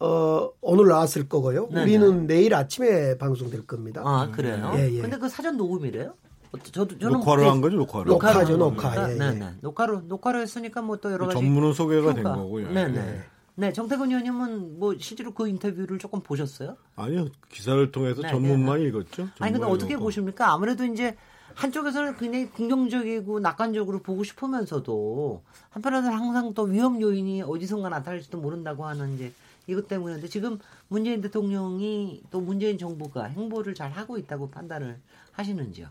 [0.00, 1.68] 어 오늘 나왔을 거고요.
[1.68, 1.82] 네네.
[1.82, 4.02] 우리는 내일 아침에 방송될 겁니다.
[4.04, 4.72] 아, 그래요?
[4.76, 5.00] 예, 예.
[5.02, 6.14] 근데 그 사전 녹음이래요?
[6.52, 8.06] 어, 저도 저는 녹화를 그때 한 거죠, 녹화를.
[8.10, 8.90] 녹화죠, 한 녹화.
[8.90, 9.08] 거니까.
[9.10, 9.18] 예, 예.
[9.18, 9.46] 네 네.
[9.60, 12.38] 녹화로 녹화로 했으니까 뭐 또 여러 가지 전문은 소개가 된 평가.
[12.40, 12.72] 거고요.
[12.72, 12.98] 네네.
[12.98, 13.20] 예.
[13.56, 16.76] 네, 정태근 의원님은 뭐 실제로 그 인터뷰를 조금 보셨어요?
[16.96, 19.28] 아니요, 기사를 통해서 네, 전문만 읽었죠.
[19.38, 20.04] 아니 근데 어떻게 읽었고.
[20.06, 20.50] 보십니까?
[20.50, 21.14] 아무래도 이제
[21.54, 29.14] 한쪽에서는 굉장히 긍정적이고 낙관적으로 보고 싶으면서도 한편으로는 항상 또 위험 요인이 어디선가 나타날지도 모른다고 하는
[29.16, 29.30] 이제
[29.70, 35.00] 이것 때문인데 지금 문재인 대통령이 또 문재인 정부가 행보를 잘 하고 있다고 판단을
[35.32, 35.88] 하시는지요?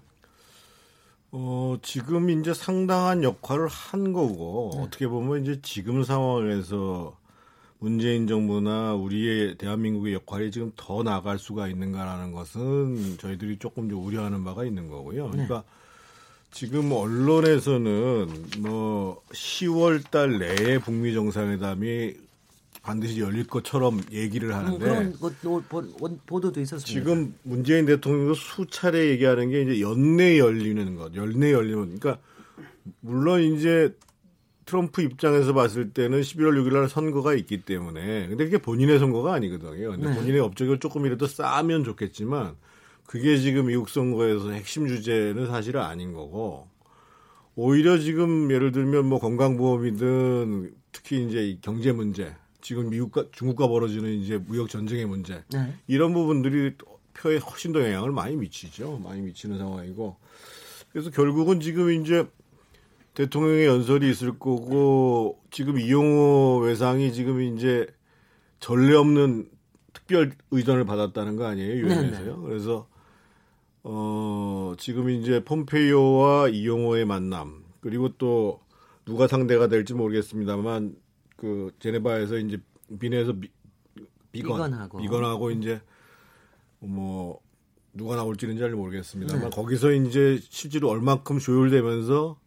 [1.31, 4.81] 어, 지금 이제 상당한 역할을 한 거고, 네.
[4.81, 7.17] 어떻게 보면 이제 지금 상황에서
[7.77, 14.43] 문재인 정부나 우리의 대한민국의 역할이 지금 더 나갈 수가 있는가라는 것은 저희들이 조금 좀 우려하는
[14.43, 15.25] 바가 있는 거고요.
[15.25, 15.31] 네.
[15.31, 15.63] 그러니까
[16.51, 18.27] 지금 언론에서는
[18.59, 22.15] 뭐 10월 달 내에 북미 정상회담이
[22.81, 26.87] 반드시 열릴 것처럼 얘기를 음, 하는데 그런 보- 보도도 있었습니다.
[26.87, 31.99] 지금 문재인 대통령도 수차례 얘기하는 게 이제 연내 열리는 것, 연내 열리는 것.
[31.99, 32.17] 그러니까
[33.01, 33.95] 물론 이제
[34.65, 39.91] 트럼프 입장에서 봤을 때는 11월 6일 날 선거가 있기 때문에 근데 그게 본인의 선거가 아니거든요.
[39.91, 40.15] 근데 네.
[40.15, 42.55] 본인의 업적을 조금이라도 쌓으면 좋겠지만
[43.05, 46.67] 그게 지금 미국 선거에서 핵심 주제는 사실은 아닌 거고
[47.55, 54.09] 오히려 지금 예를 들면 뭐 건강보험이든 특히 이제 이 경제 문제 지금 미국과 중국과 벌어지는
[54.19, 55.73] 이제 무역 전쟁의 문제 네.
[55.87, 56.73] 이런 부분들이
[57.13, 58.99] 표에 훨씬 더 영향을 많이 미치죠.
[59.03, 60.17] 많이 미치는 상황이고.
[60.91, 62.25] 그래서 결국은 지금 이제
[63.13, 67.87] 대통령의 연설이 있을 거고 지금 이용호 외상이 지금 이제
[68.59, 69.49] 전례 없는
[69.93, 72.41] 특별 의전을 받았다는 거 아니에요 유엔에서요.
[72.41, 72.87] 그래서
[73.83, 78.61] 어 지금 이제 폼페이오와 이용호의 만남 그리고 또
[79.05, 80.95] 누가 상대가 될지 모르겠습니다만
[81.39, 82.59] 그 제네바에서 이제
[82.99, 83.49] 빈에서 비,
[84.31, 84.97] 비건 비건하고.
[84.99, 85.81] 비건하고 이제
[86.79, 87.39] 뭐
[87.93, 89.49] 누가 나올지는 잘 모르겠습니다만 네.
[89.49, 92.37] 거기서 이제 실제로 얼마큼 조율되면서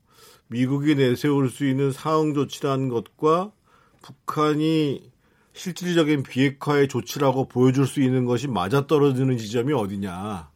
[0.49, 3.53] 미국이 내세울 수 있는 사응 조치라는 것과
[4.03, 5.11] 북한이
[5.55, 10.51] 실질적인 비핵화의 조치라고 보여줄 수 있는 것이 맞아떨어지는 지점이 어디냐.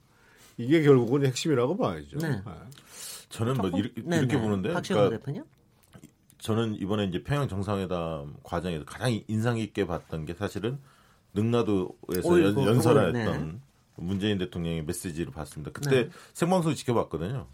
[0.59, 2.19] 이게 결국은 핵심이라고 봐야죠.
[2.19, 2.43] 네.
[3.29, 4.43] 저는 뭐 이렇게, 네, 이렇게 네.
[4.43, 5.45] 보는데 박시영 그러니까 대표님?
[6.47, 10.79] 저는 이번에 이제 평양 정상회담 과정에서 가장 인상 깊게 봤던 게 사실은
[11.35, 13.23] 능라도에서 어이구, 연, 설을 네.
[13.23, 13.61] 했던
[13.97, 15.73] 문재인 대통령의 메시지를 봤습니다.
[15.73, 16.11] 그때 네.
[16.35, 17.49] 생방송 지켜봤거든요.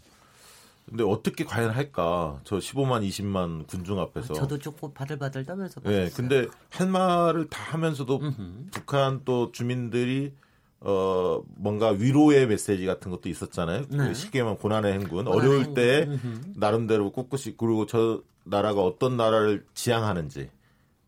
[0.87, 2.39] 근데 어떻게 과연 할까?
[2.43, 4.35] 저 15만, 20만 군중 앞에서.
[4.35, 6.09] 저도 조금 바들바들 떠면서 예, 봤어요.
[6.15, 8.21] 근데 할 말을 다 하면서도
[8.69, 10.35] 북한 또 주민들이
[10.85, 13.85] 어 뭔가 위로의 메시지 같은 것도 있었잖아요.
[13.89, 13.97] 네.
[13.97, 15.25] 그 쉽게 말하면 고난의 행군.
[15.25, 15.73] 고난의 어려울 행군.
[15.73, 16.09] 때.
[16.55, 20.49] 나름대로 꿋꿋이 그리고 저 나라가 어떤 나라를 지향하는지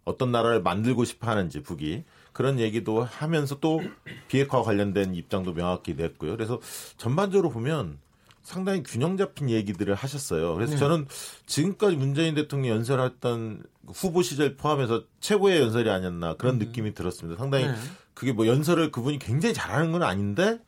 [0.06, 3.82] 어떤 나라를 만들고 싶어 하는지 북이 그런 얘기도 하면서 또
[4.28, 6.32] 비핵화 관련된 입장도 명확히 냈고요.
[6.32, 6.60] 그래서
[6.98, 7.98] 전반적으로 보면
[8.46, 10.54] 상당히 균형 잡힌 얘기들을 하셨어요.
[10.54, 10.78] 그래서 네.
[10.78, 11.08] 저는
[11.48, 17.40] 지금까지 문재인 대통령이 연설했던 후보 시절 포함해서 최고의 연설이 아니었나 그런 느낌이 들었습니다.
[17.40, 17.74] 상당히 네.
[18.14, 20.60] 그게 뭐 연설을 그분이 굉장히 잘하는 건 아닌데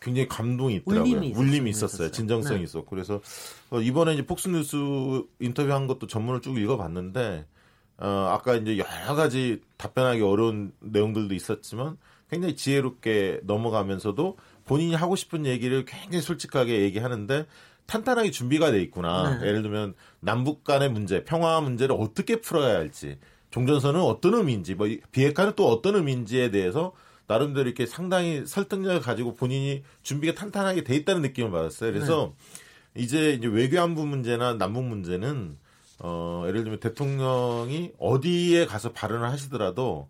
[0.00, 1.02] 굉장히 감동이 있더라고요.
[1.02, 1.44] 울림이 있었어요.
[1.44, 2.10] 울림이 있었어요.
[2.12, 2.64] 진정성이 네.
[2.64, 3.20] 있었고 그래서
[3.70, 4.76] 어, 이번에 이제 폭스뉴스
[5.40, 7.46] 인터뷰한 것도 전문을 쭉 읽어봤는데
[7.98, 11.96] 어, 아까 이제 여러 가지 답변하기 어려운 내용들도 있었지만
[12.30, 17.46] 굉장히 지혜롭게 넘어가면서도 본인이 하고 싶은 얘기를 굉장히 솔직하게 얘기하는데
[17.86, 19.38] 탄탄하게 준비가 돼 있구나.
[19.38, 19.46] 네.
[19.48, 23.18] 예를 들면 남북 간의 문제, 평화 문제를 어떻게 풀어야 할지,
[23.50, 26.92] 종전선은 어떤 의미인지, 뭐 이- 비핵화는 또 어떤 의미인지에 대해서
[27.26, 31.92] 나름대로 이렇게 상당히 설득력을 가지고 본인이 준비가 탄탄하게 돼 있다는 느낌을 받았어요.
[31.92, 32.34] 그래서
[32.94, 35.56] 이제 이제 외교안보 문제나 남북 문제는
[36.00, 40.08] 어 예를 들면 대통령이 어디에 가서 발언을 하시더라도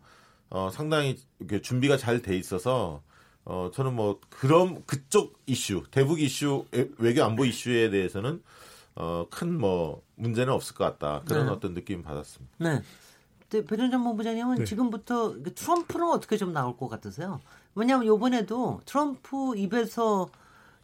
[0.50, 3.02] 어 상당히 이렇게 준비가 잘 돼 있어서
[3.46, 8.42] 어 저는 뭐 그런 그쪽 이슈 대북 이슈 외- 외교 안보 이슈에 대해서는
[8.96, 11.52] 어 큰 뭐 문제는 없을 것 같다 그런 네.
[11.52, 12.54] 어떤 느낌 받았습니다.
[12.58, 12.82] 네.
[13.50, 14.64] 근데 배준 전 본부장님은 네.
[14.64, 17.40] 지금부터 그 트럼프는 어떻게 좀 나올 것 같으세요?
[17.74, 20.28] 왜냐하면 요번에도 트럼프 입에서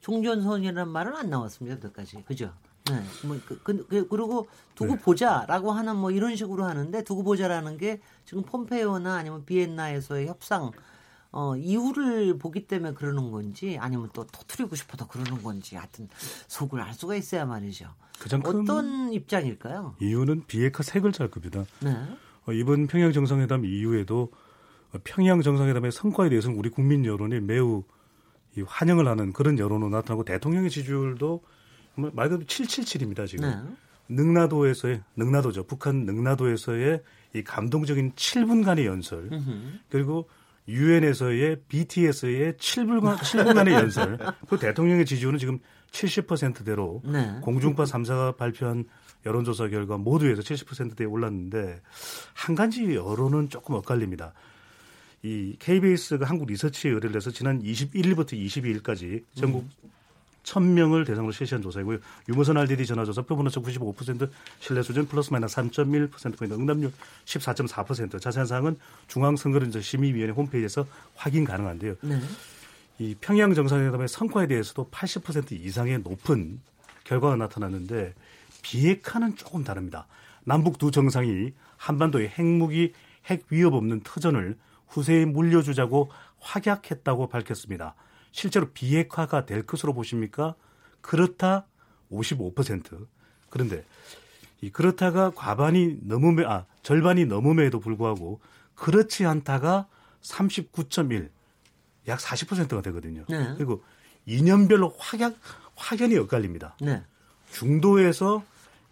[0.01, 1.77] 종전선이라는 말은 안 나왔습니다.
[1.77, 2.25] 여태까지.
[2.27, 2.53] 그죠?
[2.91, 3.01] 네.
[3.25, 8.01] 뭐, 그, 그, 그, 그리고 두고 보자라고 하는 뭐 이런 식으로 하는데 두고 보자라는 게
[8.25, 10.71] 지금 폼페이오나 아니면 비엔나에서의 협상
[11.33, 16.09] 어, 이유를 보기 때문에 그러는 건지 아니면 또 터트리고 싶어서 그러는 건지 하여튼
[16.49, 17.87] 속을 알 수가 있어야 말이죠.
[18.45, 19.97] 어떤 입장일까요?
[20.01, 21.65] 이유는 비핵화 세 글자일 겁니다.
[21.81, 21.97] 네.
[22.47, 24.33] 어, 이번 평양 정상회담 이후에도
[24.93, 27.85] 어, 평양 정상회담의 성과에 대해서는 우리 국민 여론이 매우
[28.57, 31.43] 이 환영을 하는 그런 여론으로 나타나고 대통령의 지지율도
[31.95, 33.49] 말 그대로 777입니다 지금.
[33.49, 33.57] 네.
[34.09, 35.65] 능라도에서의 능라도죠.
[35.65, 37.03] 북한 능라도에서의
[37.35, 39.31] 이 감동적인 7분간의 연설
[39.89, 40.29] 그리고
[40.69, 44.19] 유엔에서의 BTS의 7분간 7분간의 연설.
[44.49, 45.59] 그 대통령의 지지율은 지금
[45.91, 47.39] 70%대로 네.
[47.43, 48.85] 공중파 3사가 발표한
[49.27, 51.81] 여론조사 결과 모두에서 70%대에 올랐는데
[52.35, 54.33] 한 가지 여론은 조금 엇갈립니다.
[55.23, 59.67] 이 KBS가 한국 리서치에 의뢰를 해서 지난 21일부터 22일까지 전국
[60.51, 61.99] 1000명을 대상으로 실시한 조사이고요.
[62.29, 66.93] 유무선 RDD 전화조사 표본오차 95% 신뢰 수준 플러스 마이너스 3.1%포인트 응답률
[67.25, 71.95] 14.4% 자세한 사항은 중앙선거인심의위원회 홈페이지에서 확인 가능한데요.
[72.03, 72.21] 네.
[72.99, 76.61] 이 평양 정상회담의 성과에 대해서도 80% 이상의 높은
[77.05, 78.15] 결과가 나타났는데
[78.63, 80.07] 비핵화는 조금 다릅니다.
[80.45, 82.93] 남북 두 정상이 한반도의 핵무기,
[83.27, 84.57] 핵 위협 없는 터전을
[84.89, 86.11] 후세에 물려주자고
[86.41, 87.95] 확약했다고 밝혔습니다.
[88.33, 90.55] 실제로 비핵화가 될 것으로 보십니까?
[91.01, 91.67] 그렇다
[92.11, 93.07] 55%.
[93.49, 93.85] 그런데
[94.61, 98.41] 이 그렇다가 과반이 넘음에 아 절반이 넘음에도 불구하고
[98.75, 99.87] 그렇지 않다가
[100.23, 101.29] 39.1.
[102.09, 103.25] 약 40%가 되거든요.
[103.29, 103.55] 네.
[103.57, 103.83] 그리고
[104.27, 105.37] 이년별로 확약
[105.75, 106.77] 확연히 엇갈립니다.
[106.81, 107.03] 네.
[107.53, 108.45] 중도에서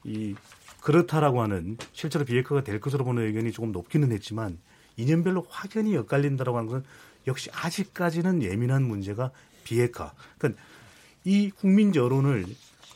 [0.04, 0.34] 이
[0.80, 4.58] 그렇다라고 하는 실제로 비핵화가 될 것으로 보는 의견이 조금 높기는 했지만
[4.96, 6.84] 이념별로 확연히 엇갈린다라고 하는 것은
[7.28, 9.30] 역시 아직까지는 예민한 문제가
[9.62, 10.12] 비핵화.
[10.38, 10.60] 그러니까
[11.24, 12.46] 이 국민 여론을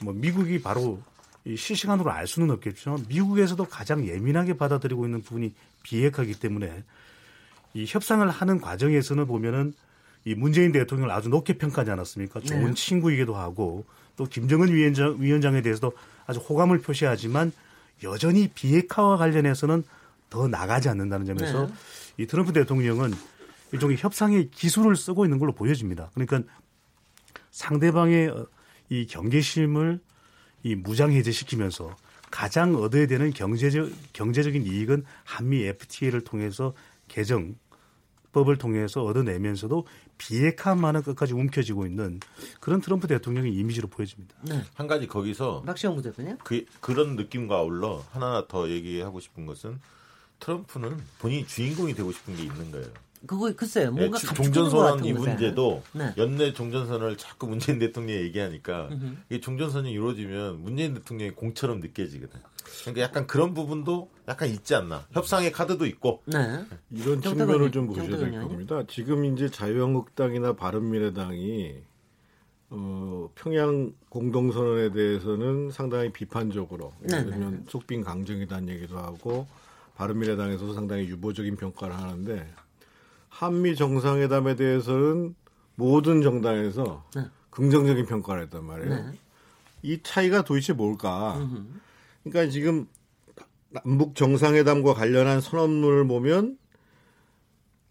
[0.00, 1.00] 뭐 미국이 바로
[1.44, 6.82] 이 실시간으로 알 수는 없겠지만 미국에서도 가장 예민하게 받아들이고 있는 부분이 비핵화이기 때문에
[7.74, 9.74] 이 협상을 하는 과정에서는 보면은
[10.24, 12.40] 이 문재인 대통령을 아주 높게 평가하지 않았습니까?
[12.40, 12.74] 좋은 네.
[12.74, 13.84] 친구이기도 하고
[14.16, 15.92] 또 김정은 위원장, 위원장에 대해서도
[16.26, 17.52] 아주 호감을 표시하지만
[18.04, 19.82] 여전히 비핵화와 관련해서는
[20.30, 21.72] 더 나가지 않는다는 점에서 네.
[22.18, 23.12] 이 트럼프 대통령은
[23.72, 26.10] 일종의 협상의 기술을 쓰고 있는 걸로 보여집니다.
[26.14, 26.42] 그러니까
[27.50, 28.46] 상대방의 어,
[28.88, 30.00] 이 경계심을
[30.64, 31.96] 이 무장해제시키면서
[32.30, 36.74] 가장 얻어야 되는 경제적 경제적인 이익은 한미 FTA를 통해서
[37.08, 37.54] 개정
[38.32, 42.20] 법을 통해서 얻어내면서도 비핵화만은 끝까지 움켜쥐고 있는
[42.60, 44.34] 그런 트럼프 대통령의 이미지로 보여집니다.
[44.42, 44.62] 네.
[44.74, 46.38] 한 가지 거기서 박시영 부대표님.
[46.42, 49.78] 그 그런 느낌과 아울러 하나 더 얘기하고 싶은 것은
[50.40, 52.86] 트럼프는 본인이 주인공이 되고 싶은 게 있는 거예요.
[53.26, 53.92] 그거 글쎄요.
[53.92, 55.12] 뭔가 예, 갖추고 있는 것 종전선언 이.
[55.12, 56.12] 문제도 네.
[56.16, 58.90] 연내 종전선언을 자꾸 문재인 대통령이 얘기하니까
[59.28, 62.40] 이게 종전선언이 이루어지면 문재인 대통령의 공처럼 느껴지거든.
[62.80, 65.06] 그러니까 약간 그런 부분도 약간 있지 않나.
[65.12, 66.22] 협상의 카드도 있고.
[66.26, 66.64] 네.
[66.90, 68.82] 이런 측면을 좀 보셔야 될 겁니다.
[68.88, 71.74] 지금 이제 자유한국당이나 바른미래당이
[72.74, 77.30] 어, 평양 공동선언에 대해서는 상당히 비판적으로 예를 네네.
[77.30, 79.46] 들면 속빈 강정이라는 얘기도 하고
[79.96, 82.48] 바른미래당에서도 상당히 유보적인 평가를 하는데
[83.32, 85.34] 한미 정상회담에 대해서는
[85.74, 87.24] 모든 정당에서 네.
[87.50, 88.94] 긍정적인 평가를 했단 말이에요.
[88.94, 89.18] 네.
[89.82, 91.48] 이 차이가 도대체 뭘까?
[92.22, 92.86] 그러니까 지금
[93.70, 96.58] 남북 정상회담과 관련한 선언문을 보면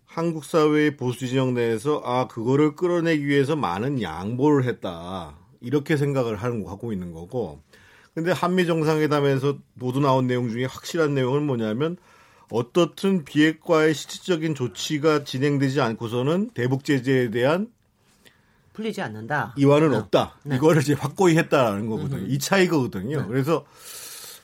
[0.06, 6.66] 한국 사회의 보수 진영 내에서 아 그거를 끌어내기 위해서 많은 양보를 했다 이렇게 생각을 하는
[6.68, 7.62] 하고 있는 거고
[8.14, 11.98] 근데 한미 정상회담에서 모두 나온 내용 중에 확실한 내용은 뭐냐면
[12.52, 17.72] 어떻든 비핵화의 실질적인 조치가 진행되지 않고서는 대북 제재에 대한
[18.74, 19.54] 풀리지 않는다.
[19.58, 19.98] 이완은 네.
[19.98, 20.40] 없다.
[20.44, 20.56] 네.
[20.56, 22.26] 이거를 이제 확고히 했다라는 거거든요.
[22.28, 23.28] 이 차이거든요.
[23.28, 23.66] 그래서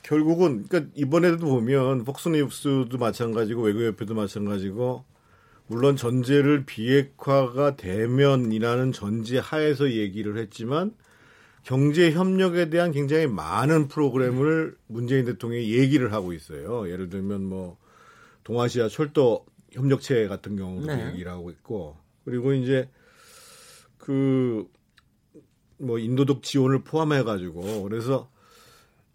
[0.04, 5.04] 결국은 그러니까 이번에도 보면 폭스뉴스도 마찬가지고 외교협회도 마찬가지고
[5.68, 10.94] 물론 전제를 비핵화가 되면이라는 전제 하에서 얘기를 했지만
[11.64, 16.90] 경제 협력에 대한 굉장히 많은 프로그램을 문재인 대통령이 얘기를 하고 있어요.
[16.90, 17.78] 예를 들면 뭐
[18.48, 21.08] 동아시아 철도 협력체 같은 경우도 네.
[21.12, 22.90] 얘기를 하고 있고 그리고 이제
[23.98, 24.66] 그
[25.80, 28.30] 뭐 인도적 지원을 포함해 가지고 그래서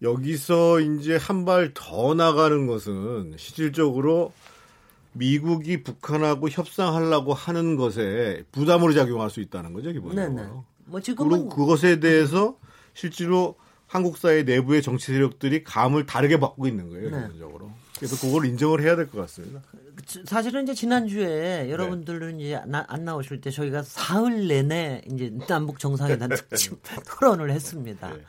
[0.01, 4.33] 여기서 이제 한 발 더 나가는 것은 실질적으로
[5.12, 10.35] 미국이 북한하고 협상하려고 하는 것에 부담으로 작용할 수 있다는 거죠 기본적으로.
[10.35, 10.49] 네네.
[10.49, 12.57] 뭐 그리고 지금은 그것에 대해서
[12.95, 13.57] 실제로
[13.88, 17.23] 한국 사회 내부의 정치 세력들이 감을 다르게 받고 있는 거예요 네.
[17.23, 17.73] 기본적으로.
[18.03, 19.62] 그래서 그걸 인정을 해야 될 것 같습니다.
[20.25, 21.71] 사실은 이제 지난주에 네.
[21.71, 28.12] 여러분들은 이제 나- 안 나오실 때 저희가 사흘 내내 이제 남북 정상회담 특집 토론을 했습니다.
[28.12, 28.21] 네.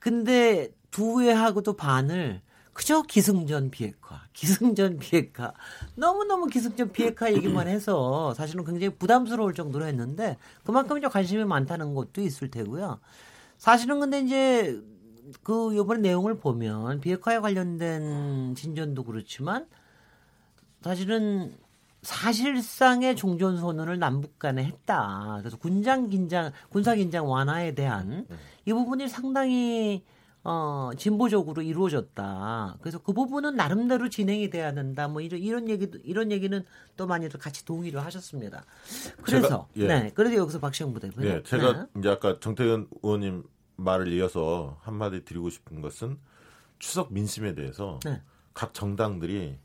[0.00, 2.40] 근데 두 회하고도 반을
[2.72, 5.52] 그저 기승전 비핵화, 기승전 비핵화,
[5.94, 12.20] 너무너무 기승전 비핵화 얘기만 해서 사실은 굉장히 부담스러울 정도로 했는데 그만큼 이제 관심이 많다는 것도
[12.20, 12.98] 있을 테고요.
[13.58, 14.80] 사실은 근데 이제
[15.42, 19.66] 그 요번에 내용을 보면 비핵화에 관련된 진전도 그렇지만
[20.82, 21.54] 사실은
[22.02, 25.36] 사실상의 종전 선언을 남북 간에 했다.
[25.40, 28.26] 그래서 군장 긴장, 군사 긴장 완화에 대한
[28.66, 30.04] 이 부분이 상당히
[30.46, 32.76] 어, 진보적으로 이루어졌다.
[32.82, 35.08] 그래서 그 부분은 나름대로 진행이 돼야 된다.
[35.08, 36.62] 뭐 이런 이런 얘기도 이런 얘기는
[36.98, 38.62] 또 많이들 같이 동의를 하셨습니다.
[39.22, 39.86] 그래서 제가- 예.
[39.86, 41.30] 네, 그래서 여기서 박시영 부대표님.
[41.36, 41.86] 네, 제가 네.
[41.98, 43.44] 이제 아까 정태근 의원님
[43.76, 46.18] 말을 이어서 한마디 드리고 싶은 것은
[46.78, 48.22] 추석 민심에 대해서 네.
[48.52, 49.58] 각 정당들이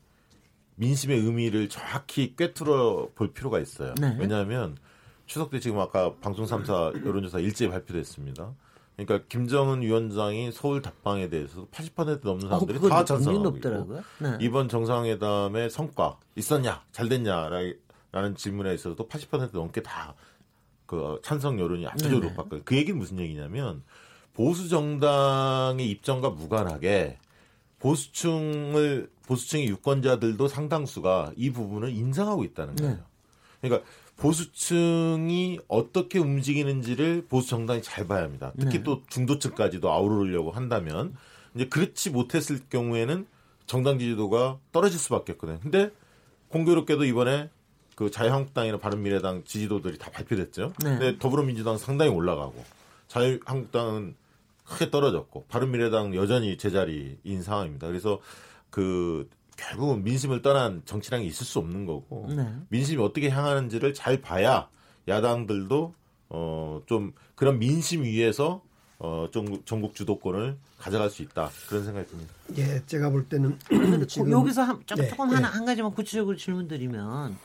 [0.76, 3.94] 민심의 의미를 정확히 꿰뚫어 볼 필요가 있어요.
[4.00, 4.16] 네.
[4.18, 4.76] 왜냐하면
[5.26, 8.54] 추석 때 지금 아까 방송 3사 여론조사 일제히 발표됐습니다.
[8.96, 13.56] 그러니까 김정은 위원장이 서울 답방에 대해서 80% 넘는 사람들이 어, 다 찬성하고.
[13.56, 14.38] 있고 네.
[14.40, 20.14] 이번 정상회담의 성과 있었냐 잘 됐냐라는 질문에 있어서도 80% 넘게 다
[20.90, 22.30] 그 찬성 여론이 압도적으로.
[22.30, 22.62] 높았거든요.
[22.64, 23.84] 그 얘기는 무슨 얘기냐면
[24.34, 27.18] 보수 정당의 입장과 무관하게
[27.78, 32.94] 보수층을 보수층의 유권자들도 상당수가 이 부분을 인정하고 있다는 거예요.
[32.94, 33.00] 네.
[33.60, 38.52] 그러니까 보수층이 어떻게 움직이는지를 보수 정당이 잘 봐야 합니다.
[38.58, 38.82] 특히 네.
[38.82, 41.14] 또 중도층까지도 아우르려고 한다면
[41.54, 43.28] 이제 그렇지 못했을 경우에는
[43.66, 45.60] 정당 지지도가 떨어질 수밖에 없거든요.
[45.60, 45.90] 근데
[46.48, 47.48] 공교롭게도 이번에
[48.00, 50.72] 그 자유한국당이나 바른미래당 지지도들이 다 발표됐죠.
[50.82, 50.90] 네.
[50.90, 52.64] 근데 더불어민주당 상당히 올라가고
[53.08, 54.14] 자유한국당은
[54.64, 57.88] 크게 떨어졌고 바른미래당 여전히 제자리인 상황입니다.
[57.88, 58.18] 그래서
[58.70, 59.28] 그
[59.58, 62.50] 결국은 민심을 떠난 정치랑이 있을 수 없는 거고 네.
[62.70, 64.70] 민심이 어떻게 향하는지를 잘 봐야
[65.06, 65.94] 야당들도
[66.30, 68.62] 어 좀 그런 민심 위에서
[68.98, 72.32] 어 전국, 전국 주도권을 가져갈 수 있다 그런 생각이 듭니다.
[72.56, 73.58] 예, 제가 볼 때는
[74.08, 75.44] 지금 여기서 한, 조금, 네, 하나 네.
[75.44, 77.36] 한 가지만 구체적으로 질문드리면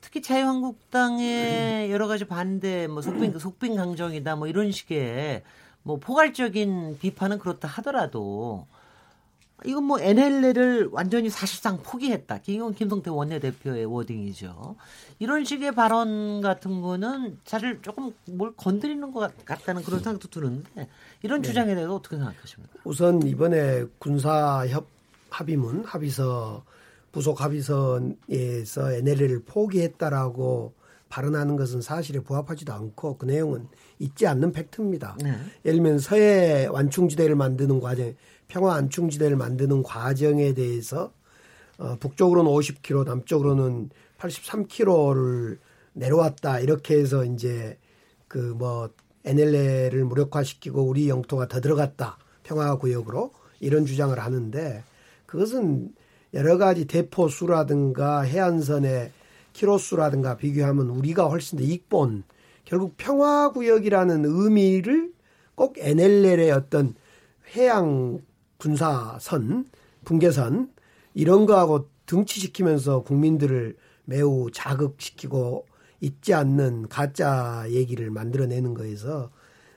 [0.00, 5.42] 특히 자유한국당의 여러 가지 반대, 뭐 속빈 속빈 강정이다, 뭐 이런 식의
[5.82, 8.66] 뭐 포괄적인 비판은 그렇다 하더라도
[9.66, 12.38] 이건 뭐 NLL을 완전히 사실상 포기했다.
[12.38, 14.76] 김용 김성태 원내대표의 워딩이죠.
[15.18, 20.88] 이런 식의 발언 같은 거는 사실 조금 뭘 건드리는 것 같다는 그런 생각도 드는데
[21.22, 21.48] 이런 네.
[21.48, 22.78] 주장에 대해서 어떻게 생각하십니까?
[22.84, 24.86] 우선 이번에 군사 협
[25.28, 26.64] 합의문 합의서
[27.12, 30.74] 부속 합의서에서 NLL을 포기했다라고
[31.08, 33.66] 발언하는 것은 사실에 부합하지도 않고 그 내용은
[33.98, 35.16] 있지 않는 팩트입니다.
[35.22, 35.30] 네.
[35.64, 38.14] 예를 들면 서해 완충지대를 만드는 과정,
[38.46, 41.12] 평화 완충지대를 만드는 과정에 대해서
[41.78, 45.58] 어, 북쪽으로는 50km, 남쪽으로는 83km를
[45.94, 47.76] 내려왔다 이렇게 해서 이제
[48.28, 48.90] 그 뭐
[49.24, 54.82] NLL을 무력화시키고 우리 영토가 더 들어갔다 평화 구역으로 이런 주장을 하는데
[55.26, 55.94] 그것은
[56.34, 59.12] 여러 가지 대포수라든가 해안선의
[59.52, 62.24] 키로수라든가 비교하면 우리가 훨씬 더 익본
[62.64, 65.12] 결국 평화구역이라는 의미를
[65.54, 66.94] 꼭 NLL의 어떤
[67.54, 68.20] 해양
[68.58, 69.66] 군사선,
[70.04, 70.70] 분계선
[71.14, 75.66] 이런 거하고 등치시키면서 국민들을 매우 자극시키고
[76.00, 79.30] 있지 않는 가짜 얘기를 만들어내는 거에서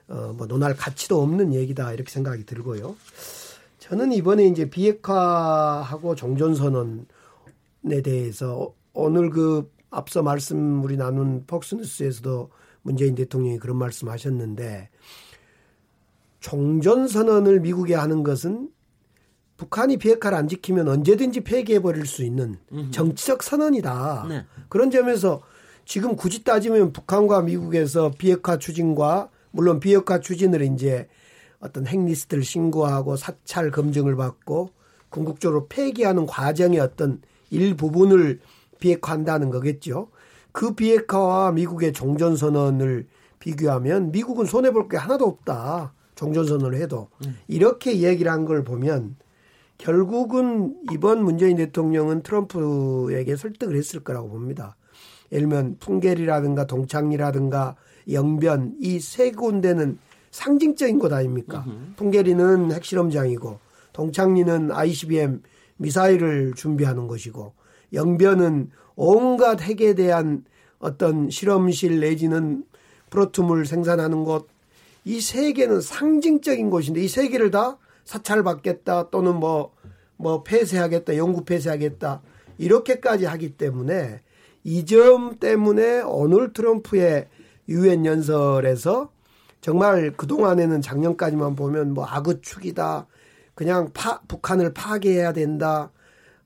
[0.08, 2.94] 어 뭐 논할 가치도 없는 얘기다 이렇게 생각이 들고요.
[3.84, 7.04] 저는 이번에 이제 비핵화하고 종전선언에
[8.02, 12.48] 대해서 오늘 그 앞서 말씀 우리 나눈 폭스뉴스에서도
[12.80, 14.88] 문재인 대통령이 그런 말씀 하셨는데
[16.40, 18.70] 종전선언을 미국에 하는 것은
[19.58, 22.56] 북한이 비핵화를 안 지키면 언제든지 폐기해 버릴 수 있는
[22.90, 24.26] 정치적 선언이다.
[24.30, 24.46] 네.
[24.70, 25.42] 그런 점에서
[25.84, 31.06] 지금 굳이 따지면 북한과 미국에서 비핵화 추진과 물론 비핵화 추진을 이제
[31.60, 34.70] 어떤 핵리스트를 신고하고 사찰 검증을 받고
[35.10, 38.40] 궁극적으로 폐기하는 과정의 어떤 일부분을
[38.80, 40.08] 비핵화한다는 거겠죠.
[40.52, 43.06] 그 비핵화와 미국의 종전선언을
[43.38, 45.92] 비교하면 미국은 손해볼 게 하나도 없다.
[46.14, 47.08] 종전선언을 해도.
[47.48, 49.16] 이렇게 얘기를 한 걸 보면
[49.78, 54.76] 결국은 이번 문재인 대통령은 트럼프에게 설득을 했을 거라고 봅니다.
[55.32, 57.76] 예를 들면 풍계리라든가 동창리라든가
[58.12, 59.98] 영변 이 세 군데는
[60.34, 61.64] 상징적인 것 아닙니까?
[61.66, 61.94] 으흠.
[61.96, 63.60] 풍계리는 핵실험장이고
[63.92, 65.42] 동창리는 ICBM
[65.76, 67.52] 미사일을 준비하는 것이고
[67.92, 70.44] 영변은 온갖 핵에 대한
[70.80, 72.64] 어떤 실험실 내지는
[73.10, 74.48] 프로툼을 생산하는 곳
[75.06, 79.70] 이 세 개는 상징적인 곳인데 이 세 개를 다 사찰받겠다 또는 뭐뭐
[80.16, 82.22] 뭐 폐쇄하겠다 영구 폐쇄하겠다
[82.58, 84.20] 이렇게까지 하기 때문에
[84.64, 87.28] 이 점 때문에 오늘 트럼프의
[87.68, 89.10] 유엔 연설에서
[89.68, 93.06] 정말 그동안에는 작년까지만 보면 뭐 악의축이다.
[93.54, 95.90] 그냥 파, 북한을 파괴해야 된다.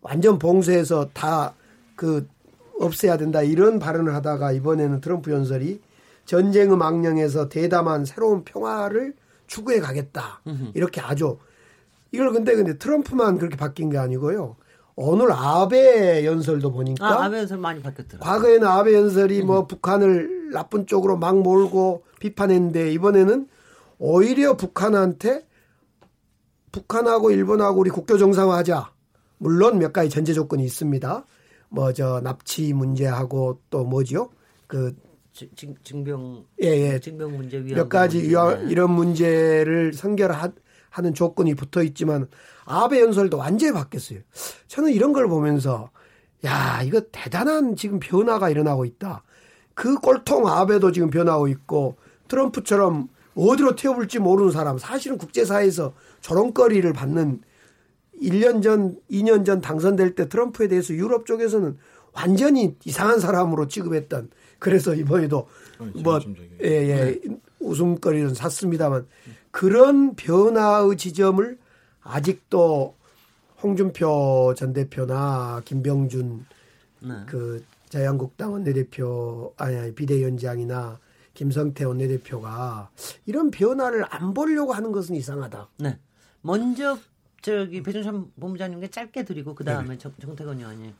[0.00, 1.52] 완전 봉쇄해서 다
[1.96, 2.28] 그
[2.78, 3.42] 없애야 된다.
[3.42, 5.80] 이런 발언을 하다가 이번에는 트럼프 연설이
[6.26, 9.14] 전쟁의 망령에서 대담한 새로운 평화를
[9.48, 10.40] 추구해 가겠다.
[10.74, 11.38] 이렇게 아주
[12.12, 14.54] 이걸 근데 근데 트럼프만 그렇게 바뀐 게 아니고요.
[14.94, 18.20] 오늘 아베 연설도 보니까 아, 아베 연설 많이 바뀌었더라고요.
[18.20, 23.48] 과거에는 아베 연설이 뭐 북한을 나쁜 쪽으로 막 몰고 비판했는데 이번에는
[23.98, 25.46] 오히려 북한한테
[26.72, 28.92] 북한하고 일본하고 우리 국교 정상화하자.
[29.38, 31.24] 물론 몇 가지 전제 조건이 있습니다.
[31.70, 34.30] 뭐 저 납치 문제하고 또 뭐지요?
[34.66, 34.94] 그
[35.84, 36.98] 증병 예, 예.
[37.00, 38.70] 증병 문제 몇 가지 문제.
[38.70, 42.28] 이런 문제를 선결하는 조건이 붙어 있지만
[42.64, 44.20] 아베 연설도 완전히 바뀌었어요.
[44.66, 45.90] 저는 이런 걸 보면서
[46.44, 49.22] 야 이거 대단한 지금 변화가 일어나고 있다.
[49.74, 51.96] 그 꼴통 아베도 지금 변하고 있고
[52.28, 57.40] 트럼프처럼 어디로 튀어볼지 모르는 사람 사실은 국제사회에서 저런거리를 받는
[58.20, 61.76] 1년 전, 2년 전 당선될 때 트럼프에 대해서 유럽 쪽에서는
[62.12, 65.46] 완전히 이상한 사람으로 취급했던 그래서 이번에도
[65.78, 66.20] 어, 뭐,
[66.62, 67.20] 예, 예, 네.
[67.60, 69.06] 웃음거리는 샀습니다만
[69.50, 71.58] 그런 변화의 지점을
[72.02, 72.96] 아직도
[73.62, 76.46] 홍준표 전 대표나 김병준
[77.00, 77.14] 네.
[77.26, 80.98] 그 자유한국당 원내대표 아니, 아니 비대위원장이나
[81.38, 82.90] 김성태 원내대표가
[83.24, 85.68] 이런 변화를 안 보려고 하는 것은 이상하다.
[85.78, 85.96] 네.
[86.40, 86.98] 먼저
[87.42, 89.98] 저기 배준찬 본부장님께 짧게 드리고 그 다음에 네.
[89.98, 90.92] 정태건 의원님.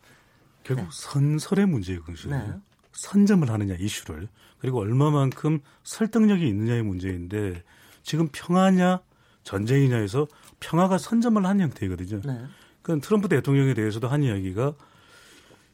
[0.62, 0.88] 결국 네.
[0.92, 2.28] 선설의 문제예요, 그것이.
[2.28, 2.52] 네.
[2.92, 4.28] 선점을 하느냐 이슈를
[4.60, 7.64] 그리고 얼마만큼 설득력이 있느냐의 문제인데
[8.04, 9.00] 지금 평화냐
[9.42, 10.28] 전쟁이냐 해서
[10.60, 12.20] 평화가 선점을 한 형태이거든요.
[12.24, 12.44] 네.
[12.82, 14.74] 그 트럼프 대통령에 대해서도 한 이야기가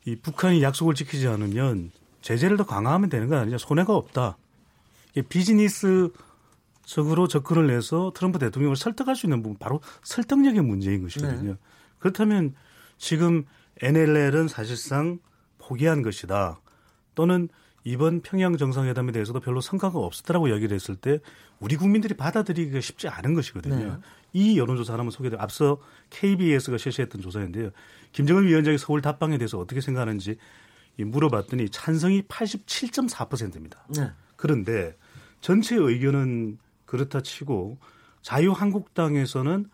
[0.06, 1.90] 이 북한이 약속을 지키지 않으면
[2.22, 4.38] 제재를 더 강화하면 되는 거 아니냐 손해가 없다.
[5.14, 6.12] 이게 비즈니스적으로
[7.28, 11.52] 접근을 해서 트럼프 대통령을 설득할 수 있는 부분 바로 설득력의 문제인 것이거든요.
[11.52, 11.58] 네.
[11.98, 12.54] 그렇다면
[12.98, 13.44] 지금
[13.80, 15.18] NLL은 사실상
[15.58, 16.60] 포기한 것이다.
[17.14, 17.48] 또는
[17.84, 21.20] 이번 평양 정상회담에 대해서도 별로 성과가 없었다라고 이야기를 했을 때
[21.60, 23.76] 우리 국민들이 받아들이기가 쉽지 않은 것이거든요.
[23.76, 23.98] 네.
[24.32, 25.78] 이 여론조사 하나만 소개드려 앞서
[26.10, 27.70] KBS가 실시했던 조사인데요.
[28.12, 30.38] 김정은 위원장이 서울 답방에 대해서 어떻게 생각하는지
[30.98, 33.86] 물어봤더니 찬성이 87.4%입니다.
[33.94, 34.10] 네.
[34.36, 34.96] 그런데
[35.45, 37.76] 전체 의견은 그렇다 치고
[38.22, 39.66] 자유한국당에서는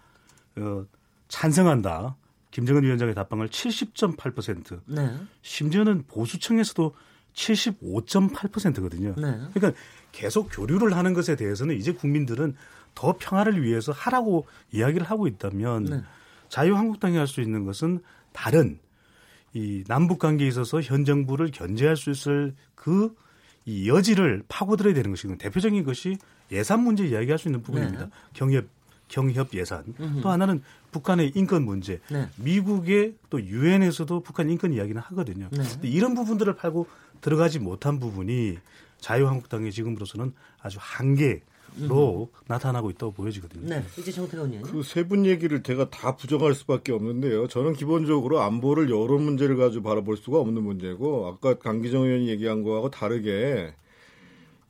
[0.56, 0.84] 어,
[1.28, 2.16] 찬성한다.
[2.50, 5.16] 김정은 위원장의 답방을 70.8%, 네.
[5.42, 6.92] 심지어는 보수층에서도
[7.34, 9.14] 75.8%거든요.
[9.16, 9.40] 네.
[9.54, 12.56] 그러니까 계속 교류를 하는 것에 대해서는 이제 국민들은
[12.96, 16.02] 더 평화를 위해서 하라고 이야기를 하고 있다면 네.
[16.48, 18.00] 자유한국당이 할 수 있는 것은
[18.32, 18.80] 다른
[19.52, 23.14] 이 남북 관계에 있어서 현 정부를 견제할 수 있을 그
[23.70, 26.18] 이 여지를 파고들어야 되는 것이고 대표적인 것이
[26.50, 28.06] 예산 문제 이야기할 수 있는 부분입니다.
[28.06, 28.10] 네.
[28.34, 28.66] 경협
[29.06, 29.84] 경협 예산.
[30.22, 32.00] 또 하나는 북한의 인권 문제.
[32.10, 32.28] 네.
[32.36, 35.48] 미국의 또 유엔에서도 북한 인권 이야기는 하거든요.
[35.50, 35.62] 네.
[35.82, 36.88] 이런 부분들을 팔고
[37.20, 38.58] 들어가지 못한 부분이
[38.98, 41.42] 자유한국당의 지금으로서는 아주 한계
[41.78, 43.68] 로 나타나고 있다고 보여지거든요.
[43.68, 43.84] 네.
[43.96, 44.62] 이제 정태근 의원님.
[44.62, 47.46] 그세 분 얘기를 제가 다 부정할 수밖에 없는데요.
[47.46, 52.90] 저는 기본적으로 안보를 여론 문제를 가지고 바라볼 수가 없는 문제고 아까 강기정 의원이 얘기한 거하고
[52.90, 53.72] 다르게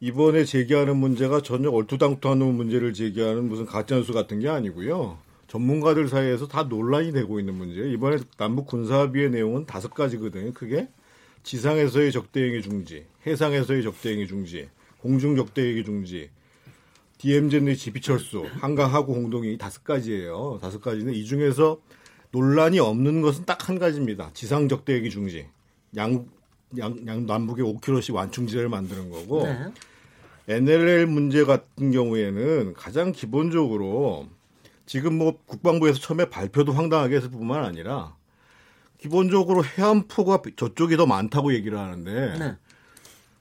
[0.00, 5.18] 이번에 제기하는 문제가 전혀 얼토당토하는 문제를 제기하는 무슨 가짜뉴스 같은 게 아니고요.
[5.48, 7.86] 전문가들 사이에서 다 논란이 되고 있는 문제예요.
[7.88, 10.52] 이번에 남북 군사합의의 내용은 다섯 가지거든요.
[10.52, 10.88] 크게
[11.42, 14.68] 지상에서의 적대행위 중지, 해상에서의 적대행위 중지,
[14.98, 16.30] 공중 적대행위 중지,
[17.20, 20.58] DMZ 내 지피철수, 한강 하구 공동이 다섯 가지예요.
[20.62, 21.78] 다섯 가지는 이 중에서
[22.30, 24.30] 논란이 없는 것은 딱 한 가지입니다.
[24.32, 25.46] 지상 적대행위 중지,
[25.96, 26.26] 양,
[26.78, 29.70] 양, 양 남북의 5km씩 완충지대를 만드는 거고 네.
[30.48, 34.26] NLL 문제 같은 경우에는 가장 기본적으로
[34.86, 38.16] 지금 뭐 국방부에서 처음에 발표도 황당하게 했을 뿐만 아니라
[38.96, 42.56] 기본적으로 해안포가 저쪽이 더 많다고 얘기를 하는데 네.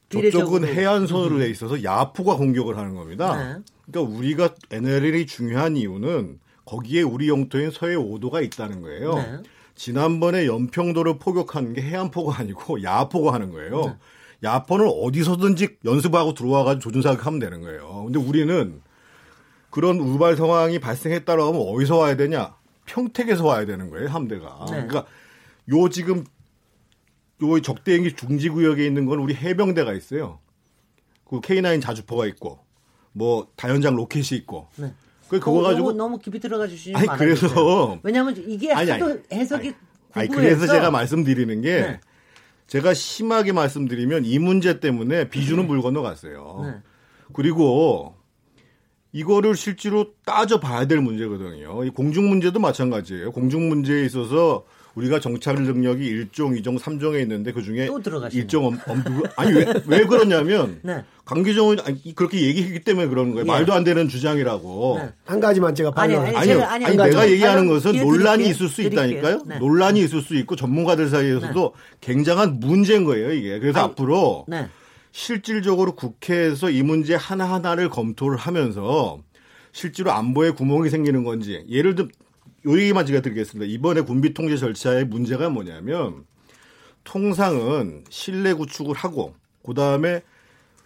[0.10, 0.66] 저쪽은.
[0.66, 3.36] 해안선으로 돼 있어서 야포가 공격을 하는 겁니다.
[3.38, 3.60] 네.
[3.90, 9.16] 그러니까 우리가 NLL이 중요한 이유는 거기에 우리 영토인 서해 5도가 있다는 거예요.
[9.16, 9.38] 네.
[9.76, 13.82] 지난번에 연평도를 포격하는 게 해안포가 아니고 야포가 하는 거예요.
[13.86, 13.96] 네.
[14.44, 18.04] 야포는 어디서든지 연습하고 들어와가지고 조준사격하면 되는 거예요.
[18.06, 18.82] 근데 우리는
[19.70, 22.56] 그런 우발 상황이 발생했다고 하면 어디서 와야 되냐?
[22.86, 24.66] 평택에서 와야 되는 거예요, 함대가.
[24.70, 24.86] 네.
[24.88, 25.06] 그러니까
[25.70, 26.26] 요 지금
[27.42, 30.40] 요 적대행위 중지 구역에 있는 건 우리 해병대가 있어요.
[31.26, 32.60] 그 K9 자주포가 있고
[33.14, 34.68] 뭐 다연장 로켓이 있고.
[34.78, 34.94] 네.
[35.30, 37.08] 그 그거 가지고 너무 깊이 들어가 주시지 아니.
[37.18, 39.74] 그래서- 왜냐하면 이게 아니, 아니, 해석이
[40.14, 42.00] 아니 그래서 제가 말씀드리는 게 네.
[42.66, 46.62] 제가 심하게 말씀드리면 이 문제 때문에 비주는 물 건너갔어요.
[46.64, 46.74] 네.
[47.34, 48.16] 그리고
[49.12, 51.84] 이거를 실제로 따져 봐야 될 문제거든요.
[51.84, 53.32] 이 공중 문제도 마찬가지예요.
[53.32, 54.66] 공중 문제에 있어서
[54.96, 57.88] 우리가 정찰 능력이 1종, 2종, 3종에 있는데 그 중에.
[58.34, 61.04] 일정 엄, 엄두 아니 왜, 왜 그러냐면 네.
[61.26, 63.44] 강기정은 아니, 그렇게 얘기했기 때문에 그러는 거예요.
[63.44, 63.48] 예.
[63.48, 65.00] 말도 안 되는 주장이라고.
[65.00, 65.10] 네.
[65.26, 66.28] 한 가지만 제가 아니, 반론.
[66.28, 66.56] 아니, 아니요.
[66.60, 67.30] 제가- 아니, 아니, 한 내가.
[67.30, 68.50] 얘기하는 아니, 것은 논란이 드릴게요.
[68.56, 69.00] 있을 수 드릴게요.
[69.06, 69.44] 있다니까요.
[69.46, 69.60] 네.
[69.60, 73.60] 논란이 있을 수 있고 전문가들 사이에서도 굉장한 문제인 거예요, 이게.
[73.60, 74.68] 그래서 아니, 앞으로 네.
[75.12, 79.20] 실질적으로 국회에서 이 문제 하나하나를 검토를 하면서
[79.72, 82.08] 실제로 안보에 구멍이 생기는 건지 예를 들어
[82.66, 83.72] 요 얘기만 제가 드리겠습니다.
[83.72, 86.26] 이번에 군비 통제 절차의 문제가 뭐냐면
[87.04, 89.36] 통상은 실내 구축을 하고
[89.66, 90.22] 그 다음에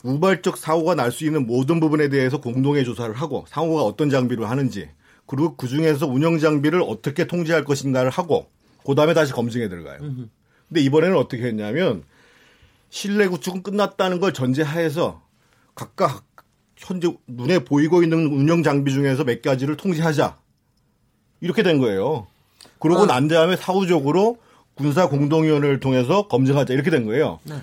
[0.04, 4.90] 우발적 사고가 날 수 있는 모든 부분에 대해서 공동의 조사를 하고 상호가 어떤 장비로 하는지
[5.26, 8.50] 그리고 그 중에서 운영 장비를 어떻게 통제할 것인가를 하고
[8.86, 10.00] 그 다음에 다시 검증에 들어가요.
[10.68, 12.04] 근데 이번에는 어떻게 했냐면
[12.90, 15.24] 실내 구축은 끝났다는 걸 전제하에서
[15.74, 16.26] 각각
[16.76, 20.38] 현재 눈에 보이고 있는 운영 장비 중에서 몇 가지를 통제하자.
[21.44, 22.26] 이렇게 된 거예요.
[22.80, 23.06] 그러고 아.
[23.06, 24.38] 난 다음에 사후적으로
[24.76, 27.40] 군사 공동위원회를 통해서 검증하자 이렇게 된 거예요.
[27.44, 27.56] 네.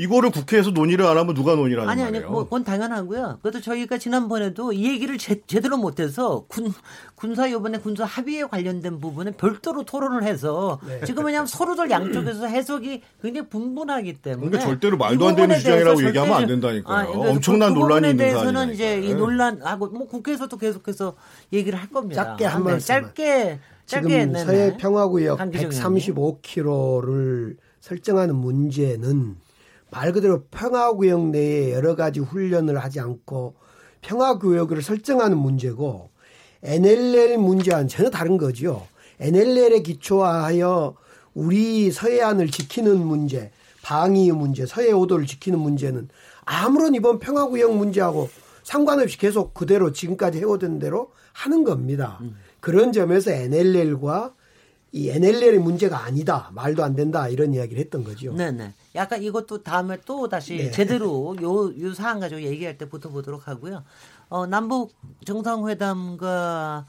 [0.00, 2.30] 이거를 국회에서 논의를 안 하면 누가 논의를 하는 아니 아니 말이에요?
[2.30, 3.40] 뭐 그건 당연하고요.
[3.42, 6.72] 그래도 저희가 지난번에도 이 얘기를 제, 제대로 못해서 군
[7.14, 11.02] 군사 이번에 군사 합의에 관련된 부분은 별도로 토론을 해서 네.
[11.04, 16.34] 지금 왜냐하면 서로들 양쪽에서 해석이 굉장히 분분하기 때문에 그러니까 절대로 말도 이안 되는 주장이라고 얘기하면
[16.34, 16.96] 안 된다니까요.
[16.96, 18.72] 아니, 그래서 엄청난 그 논란이 부분에 있는 대해서는 사안이니까요.
[19.00, 21.14] 이제 이 논란하고 뭐 국회에서도 계속해서
[21.52, 22.24] 얘기를 할 겁니다.
[22.24, 23.02] 짧게 한 아, 네, 말씀만.
[23.02, 24.44] 짧게 짧게 지금.
[24.46, 26.00] 서해 평화구역 강기정 의원님.
[26.00, 29.36] 135km를 설정하는 문제는
[29.90, 33.54] 말 그대로 평화구역 내에 여러 가지 훈련을 하지 않고
[34.02, 36.10] 평화구역을 설정하는 문제고
[36.62, 38.86] NLL 문제와는 전혀 다른 거죠.
[39.18, 40.94] NLL에 기초하여
[41.34, 43.50] 우리 서해안을 지키는 문제,
[43.82, 46.08] 방위 문제, 서해 오도를 지키는 문제는
[46.44, 48.28] 아무런 이번 평화구역 문제하고
[48.62, 52.18] 상관없이 계속 그대로 지금까지 해오던 대로 하는 겁니다.
[52.20, 52.36] 음.
[52.60, 54.34] 그런 점에서 NLL과
[54.92, 58.32] 이 NLL의 문제가 아니다, 말도 안 된다 이런 이야기를 했던 거죠.
[58.34, 58.74] 네네.
[58.94, 60.70] 약간 이것도 다음에 또 다시 네.
[60.70, 63.84] 제대로 요, 요 사안 가지고 얘기할 때 붙어보도록 하고요.
[64.28, 64.92] 어, 남북
[65.24, 66.86] 정상회담과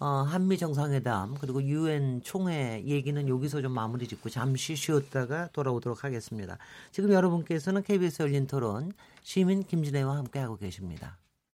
[0.00, 6.56] 어, 한미 정상회담 그리고 유엔 총회 얘기는 여기서 좀 마무리 짓고 잠시 쉬었다가 돌아오도록 하겠습니다.
[6.90, 8.92] 지금 여러분께서는 KBS 열린 토론
[9.22, 11.19] 시민 김진애와 함께 하고 계십니다.